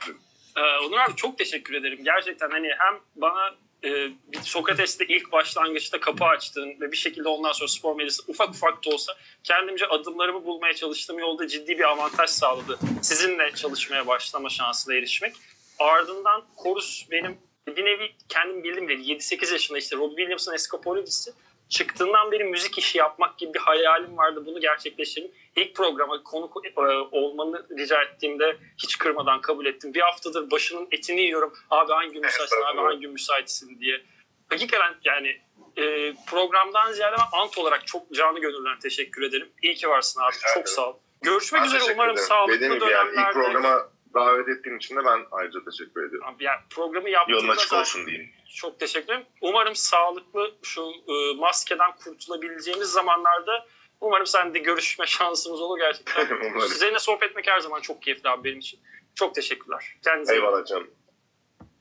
Ee, 0.58 0.86
Onur 0.86 0.98
abi 0.98 1.16
çok 1.16 1.38
teşekkür 1.38 1.74
ederim. 1.74 2.00
Gerçekten 2.04 2.50
hani 2.50 2.70
hem 2.78 3.00
bana 3.16 3.56
e, 3.84 3.90
bir 4.28 4.42
Sokrates'te 4.42 5.06
ilk 5.06 5.32
başlangıçta 5.32 6.00
kapı 6.00 6.26
açtın 6.26 6.76
ve 6.82 6.92
bir 6.92 6.98
şekilde 6.98 7.30
ondan 7.30 7.52
sonra 7.52 7.68
spor 7.68 7.96
medyası 7.96 8.24
ufak 8.28 8.50
ufak 8.50 8.86
da 8.86 8.90
olsa 8.90 9.14
kendimce 9.44 9.88
adımlarımı 9.88 10.46
bulmaya 10.46 10.74
çalıştığım 10.74 11.20
yolda 11.20 11.48
ciddi 11.48 11.80
bir 11.80 11.84
avantaj 11.84 12.30
sağladı. 12.30 12.80
Sizinle 13.02 13.52
çalışmaya 13.56 14.08
başlama 14.08 14.50
şansına 14.50 14.96
erişmek. 14.96 15.36
Ardından 15.80 16.46
Chorus 16.64 17.12
benim 17.12 17.38
bir 17.68 17.86
nevi 17.86 18.12
kendim 18.30 18.64
bildim 18.64 18.88
bile 18.88 19.14
7-8 19.14 19.54
yaşında 19.54 19.78
işte 19.78 19.96
Robbie 19.96 20.16
Williams'ın 20.16 20.54
Escapologist'i 20.54 21.32
çıktığından 21.70 22.32
beri 22.32 22.44
müzik 22.44 22.78
işi 22.78 22.98
yapmak 22.98 23.38
gibi 23.38 23.54
bir 23.54 23.60
hayalim 23.60 24.18
vardı. 24.18 24.44
Bunu 24.46 24.60
gerçekleştirdim. 24.62 25.32
İlk 25.56 25.76
programa 25.76 26.24
konuk 26.24 26.58
e, 26.78 26.82
olmanı 27.12 27.68
rica 27.78 28.02
ettiğimde 28.02 28.58
hiç 28.78 28.98
kırmadan 28.98 29.42
kabul 29.42 29.66
ettim. 29.66 29.94
Bir 29.94 30.02
haftadır 30.02 30.52
başının 30.52 30.88
etini 30.92 31.22
yiyorum. 31.22 31.54
Abi 31.70 31.92
hangi 31.92 32.12
gün 32.14 32.22
müsaitsin, 32.22 32.62
abi 32.62 32.78
hangi 32.78 33.00
gün 33.00 33.12
müsaitsin 33.12 33.80
diye. 33.80 34.02
Hakikaten 34.50 34.96
yani 35.04 35.42
e, 35.78 36.14
programdan 36.28 36.92
ziyade 36.92 37.16
ben 37.18 37.40
ant 37.40 37.58
olarak 37.58 37.88
çok 37.88 38.12
canı 38.14 38.40
gönülden 38.40 38.80
teşekkür 38.80 39.22
ederim. 39.22 39.50
İyi 39.62 39.76
ki 39.76 39.90
varsın 39.90 40.22
abi. 40.22 40.32
Rica 40.32 40.48
Çok 40.48 40.64
ederim. 40.64 40.76
sağ 40.76 40.90
ol. 40.90 40.96
Görüşmek 41.22 41.62
Ben 41.62 41.68
üzere 41.68 41.94
umarım 41.94 42.14
ederim. 42.14 42.28
sağlıklı 42.28 42.56
Dediğim 42.56 42.74
gibi 42.74 42.84
yani 42.92 43.08
ilk 43.10 43.16
dönemlerde. 43.16 43.34
programa 43.34 43.90
davet 44.14 44.48
ettiğin 44.50 44.78
için 44.78 44.96
de 44.96 45.00
ben 45.06 45.20
ayrıca 45.32 45.60
teşekkür 45.72 46.08
ediyorum. 46.08 46.28
Abi 46.36 46.44
yani 46.44 46.60
programı 46.70 47.10
Yolun 47.10 47.20
yaptığımda 47.32 47.52
açık 47.54 47.74
olsun 47.74 48.06
diyeyim. 48.06 48.30
çok 48.56 48.80
teşekkür 48.80 49.06
ederim. 49.14 49.26
Umarım 49.42 49.76
sağlıklı 49.76 50.52
şu 50.64 50.82
e, 51.08 51.36
maskeden 51.40 51.92
kurtulabileceğimiz 52.04 52.88
zamanlarda 52.88 53.66
umarım 54.02 54.26
sen 54.26 54.54
de 54.54 54.60
görüşme 54.60 55.06
şansımız 55.08 55.62
olur 55.62 55.80
gerçekten. 55.80 56.28
Sizinle 56.68 57.00
sohbet 57.00 57.30
etmek 57.30 57.48
her 57.48 57.60
zaman 57.60 57.82
çok 57.82 58.02
keyifli 58.02 58.30
abi 58.30 58.44
benim 58.44 58.60
için. 58.60 58.80
Çok 59.16 59.36
teşekkürler. 59.36 59.86
Kendinize. 60.04 60.34
Eyvallah 60.36 60.66
canım. 60.66 60.88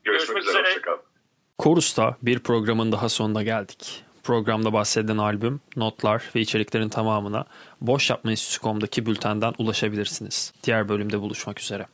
Görüşmek, 0.05 0.37
Görüşmek 0.37 0.43
üzere. 0.43 0.71
üzere. 0.71 0.97
Chorus'ta 1.63 2.17
bir 2.23 2.39
programın 2.39 2.93
daha 2.93 3.09
sonuna 3.09 3.43
geldik. 3.43 4.05
Programda 4.25 4.73
bahsedilen 4.73 5.19
albüm, 5.19 5.61
notlar 5.77 6.31
ve 6.35 6.41
içeriklerin 6.41 6.89
tamamına 6.89 7.45
boşyapmaenstitü.com'daki 7.81 9.07
bültenden 9.07 9.55
ulaşabilirsiniz. 9.59 10.53
Diğer 10.65 10.89
bölümde 10.89 11.21
buluşmak 11.21 11.61
üzere. 11.61 11.87